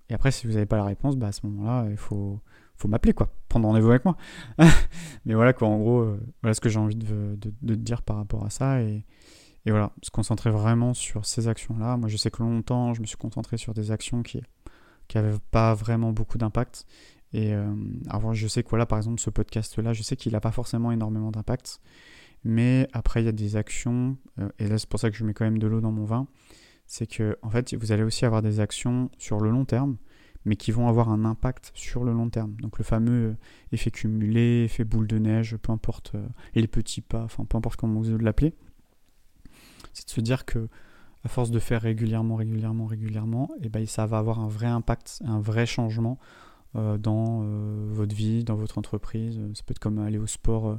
Et 0.09 0.15
après 0.15 0.33
si 0.33 0.47
vous 0.47 0.55
n'avez 0.55 0.67
pas 0.67 0.77
la 0.77 0.85
réponse, 0.85 1.17
bah 1.17 1.29
à 1.29 1.33
ce 1.33 1.47
moment-là 1.47 1.87
il 1.91 1.97
faut 1.97 2.41
faut 2.77 2.89
m'appeler 2.89 3.13
quoi, 3.13 3.29
prendre 3.49 3.67
rendez-vous 3.67 3.91
avec 3.91 4.05
moi. 4.05 4.17
Mais 5.25 5.35
voilà 5.35 5.53
quoi, 5.53 5.69
en 5.69 5.79
gros, 5.79 6.01
euh, 6.01 6.21
voilà 6.43 6.55
ce 6.55 6.61
que 6.61 6.69
j'ai 6.69 6.79
envie 6.79 6.97
de, 6.97 7.37
dire 7.75 8.03
par 8.03 8.17
rapport 8.17 8.45
à 8.45 8.51
ça 8.51 8.83
et, 8.83 9.05
voilà, 9.67 9.93
se 10.03 10.11
concentrer 10.11 10.51
vraiment 10.51 10.93
sur 10.93 11.25
ces 11.25 11.49
actions-là. 11.49 11.97
Moi, 11.97 12.09
je 12.09 12.19
sais 12.19 12.31
que 12.31 12.43
longtemps, 12.43 12.93
je 12.93 13.01
me 13.01 13.07
suis 13.07 13.17
concentré 13.17 13.57
sur 13.57 13.73
des 13.73 13.91
actions 13.91 14.23
qui 14.23 14.43
qui 15.09 15.17
n'avaient 15.17 15.39
pas 15.51 15.75
vraiment 15.75 16.13
beaucoup 16.13 16.39
d'impact. 16.39 16.87
Et 17.33 17.53
euh, 17.53 17.75
alors, 18.09 18.35
je 18.35 18.47
sais 18.47 18.63
que 18.63 18.69
voilà, 18.69 18.87
par 18.87 18.99
exemple, 18.99 19.21
ce 19.21 19.31
podcast-là, 19.31 19.93
je 19.93 20.03
sais 20.03 20.17
qu'il 20.17 20.33
n'a 20.33 20.41
pas 20.41 20.53
forcément 20.53 20.93
énormément 20.93 21.31
d'impact. 21.31 21.81
Mais 22.45 22.89
après, 22.93 23.23
il 23.23 23.27
y 23.27 23.29
a 23.29 23.33
des 23.33 23.57
actions, 23.57 24.17
euh, 24.39 24.49
et 24.59 24.69
là, 24.69 24.79
c'est 24.79 24.89
pour 24.89 25.01
ça 25.01 25.11
que 25.11 25.17
je 25.17 25.25
mets 25.25 25.35
quand 25.35 25.45
même 25.45 25.59
de 25.59 25.67
l'eau 25.67 25.81
dans 25.81 25.93
mon 25.93 26.05
vin. 26.05 26.29
C'est 26.87 27.07
que, 27.07 27.37
en 27.43 27.51
fait, 27.51 27.75
vous 27.75 27.93
allez 27.93 28.03
aussi 28.03 28.25
avoir 28.25 28.43
des 28.43 28.61
actions 28.61 29.11
sur 29.19 29.41
le 29.41 29.51
long 29.51 29.65
terme 29.65 29.97
mais 30.45 30.57
qui 30.57 30.73
vont 30.73 30.89
avoir 30.89 31.09
un 31.09 31.25
impact 31.25 31.73
sur 31.75 32.05
le 32.05 32.13
long 32.13 32.29
terme. 32.29 32.55
Donc 32.61 32.79
le 32.79 32.85
fameux 32.85 33.31
euh, 33.31 33.37
effet 33.73 33.91
cumulé, 33.91 34.65
effet 34.65 34.85
boule 34.85 35.07
de 35.07 35.19
neige, 35.19 35.57
peu 35.57 35.73
importe, 35.73 36.13
et 36.15 36.19
euh, 36.19 36.63
les 36.63 36.69
petits 36.69 37.01
pas, 37.01 37.25
enfin 37.25 37.45
peu 37.45 37.57
importe 37.57 37.81
comment 37.81 38.01
vous 38.01 38.19
l'appelez, 38.19 38.55
c'est 39.93 40.07
de 40.07 40.11
se 40.11 40.21
dire 40.21 40.45
que 40.45 40.69
à 41.25 41.29
force 41.29 41.51
de 41.51 41.59
faire 41.59 41.81
régulièrement, 41.81 42.37
régulièrement, 42.37 42.85
régulièrement, 42.85 43.51
eh 43.63 43.71
ben, 43.71 43.87
ça 43.87 44.05
va 44.05 44.19
avoir 44.19 44.41
un 44.41 44.49
vrai 44.49 44.67
impact, 44.67 45.23
un 45.25 45.41
vrai 45.41 45.65
changement 45.65 46.19
euh, 46.77 46.99
dans 46.99 47.43
votre 47.89 48.15
vie, 48.15 48.45
dans 48.45 48.57
votre 48.57 48.77
entreprise. 48.77 49.41
Ça 49.55 49.63
peut 49.65 49.73
être 49.73 49.79
comme 49.79 50.01
aller 50.01 50.19
au 50.19 50.27
sport 50.27 50.79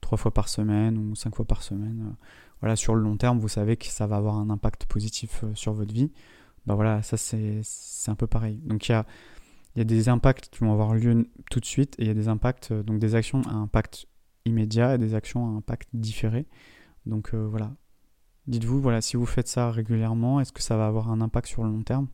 trois 0.00 0.16
fois 0.16 0.32
par 0.32 0.48
semaine 0.48 0.96
ou 0.96 1.16
cinq 1.16 1.34
fois 1.34 1.44
par 1.44 1.64
semaine. 1.64 2.14
Voilà, 2.60 2.76
sur 2.76 2.94
le 2.94 3.02
long 3.02 3.16
terme, 3.16 3.40
vous 3.40 3.48
savez 3.48 3.76
que 3.76 3.86
ça 3.86 4.06
va 4.06 4.14
avoir 4.14 4.36
un 4.36 4.48
impact 4.48 4.86
positif 4.86 5.44
sur 5.54 5.72
votre 5.72 5.92
vie 5.92 6.12
bah 6.66 6.74
voilà, 6.74 7.02
ça 7.02 7.16
c'est 7.16 7.62
un 8.08 8.14
peu 8.14 8.26
pareil. 8.26 8.56
Donc 8.64 8.88
il 8.88 8.92
y 8.92 8.94
a, 8.94 9.06
y 9.76 9.80
a 9.80 9.84
des 9.84 10.08
impacts 10.08 10.48
qui 10.50 10.60
vont 10.60 10.72
avoir 10.72 10.94
lieu 10.94 11.28
tout 11.50 11.60
de 11.60 11.64
suite 11.64 11.94
et 11.98 12.02
il 12.02 12.08
y 12.08 12.10
a 12.10 12.14
des 12.14 12.28
impacts, 12.28 12.70
euh, 12.70 12.82
donc 12.82 12.98
des 12.98 13.14
actions 13.14 13.42
à 13.42 13.52
impact 13.52 14.06
immédiat 14.44 14.94
et 14.94 14.98
des 14.98 15.14
actions 15.14 15.46
à 15.46 15.50
impact 15.56 15.88
différé. 15.92 16.46
Donc 17.06 17.34
euh, 17.34 17.46
voilà. 17.46 17.72
Dites-vous, 18.46 18.80
voilà, 18.80 19.00
si 19.00 19.16
vous 19.16 19.26
faites 19.26 19.48
ça 19.48 19.70
régulièrement, 19.70 20.40
est-ce 20.40 20.52
que 20.52 20.62
ça 20.62 20.76
va 20.76 20.86
avoir 20.86 21.10
un 21.10 21.20
impact 21.20 21.46
sur 21.46 21.62
le 21.62 21.70
long 21.70 21.82
terme? 21.82 22.08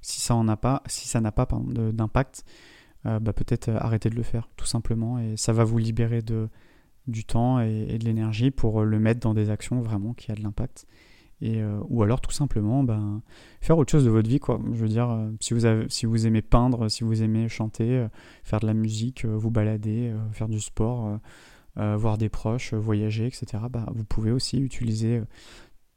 Si 0.00 0.20
ça 0.20 0.34
pas, 0.60 0.82
si 0.86 1.20
n'a 1.20 1.32
pas 1.32 1.48
d'impact, 1.92 2.44
euh, 3.06 3.18
bah 3.18 3.32
peut-être 3.32 3.70
arrêtez 3.70 4.08
de 4.10 4.14
le 4.14 4.22
faire, 4.22 4.48
tout 4.56 4.66
simplement, 4.66 5.18
et 5.18 5.36
ça 5.36 5.52
va 5.52 5.64
vous 5.64 5.78
libérer 5.78 6.22
de, 6.22 6.48
du 7.08 7.24
temps 7.24 7.60
et, 7.60 7.86
et 7.88 7.98
de 7.98 8.04
l'énergie 8.04 8.52
pour 8.52 8.84
le 8.84 8.98
mettre 9.00 9.20
dans 9.20 9.34
des 9.34 9.50
actions 9.50 9.80
vraiment 9.80 10.14
qui 10.14 10.30
a 10.30 10.34
de 10.34 10.42
l'impact. 10.42 10.86
Euh, 11.42 11.80
ou 11.90 12.02
alors 12.02 12.22
tout 12.22 12.30
simplement 12.30 12.82
ben, 12.82 13.20
faire 13.60 13.76
autre 13.76 13.92
chose 13.92 14.06
de 14.06 14.10
votre 14.10 14.28
vie 14.28 14.38
quoi. 14.38 14.58
Je 14.72 14.78
veux 14.78 14.88
dire 14.88 15.10
euh, 15.10 15.30
si 15.90 16.06
vous 16.06 16.26
aimez 16.26 16.40
peindre 16.40 16.88
si 16.88 17.04
vous 17.04 17.22
aimez 17.22 17.46
chanter 17.50 17.98
euh, 17.98 18.08
faire 18.42 18.58
de 18.58 18.66
la 18.66 18.72
musique 18.72 19.26
vous 19.26 19.50
balader 19.50 20.14
faire 20.32 20.48
du 20.48 20.60
sport 20.60 21.18
voir 21.76 22.16
des 22.16 22.30
proches 22.30 22.72
voyager 22.72 23.26
etc 23.26 23.64
bah, 23.70 23.84
vous 23.94 24.04
pouvez 24.04 24.30
aussi 24.30 24.58
utiliser 24.58 25.20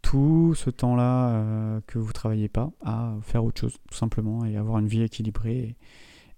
tout 0.01 0.53
ce 0.55 0.69
temps 0.69 0.97
là 0.97 1.79
que 1.87 1.99
vous 1.99 2.11
travaillez 2.11 2.49
pas 2.49 2.71
à 2.83 3.15
faire 3.21 3.45
autre 3.45 3.61
chose 3.61 3.77
tout 3.89 3.95
simplement 3.95 4.43
et 4.43 4.57
avoir 4.57 4.79
une 4.79 4.87
vie 4.87 5.03
équilibrée 5.03 5.77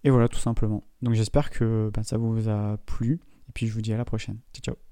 et, 0.04 0.10
voilà 0.10 0.28
tout 0.28 0.40
simplement. 0.40 0.84
Donc 1.04 1.14
j'espère 1.14 1.52
que 1.52 1.92
ben, 1.94 2.04
ça 2.04 2.18
vous 2.18 2.50
a 2.50 2.78
plu 2.86 3.20
et 3.50 3.52
puis 3.54 3.68
je 3.68 3.74
vous 3.74 3.82
dis 3.82 3.94
à 3.94 3.98
la 3.98 4.06
prochaine. 4.06 4.40
Ciao 4.54 4.74
ciao 4.74 4.91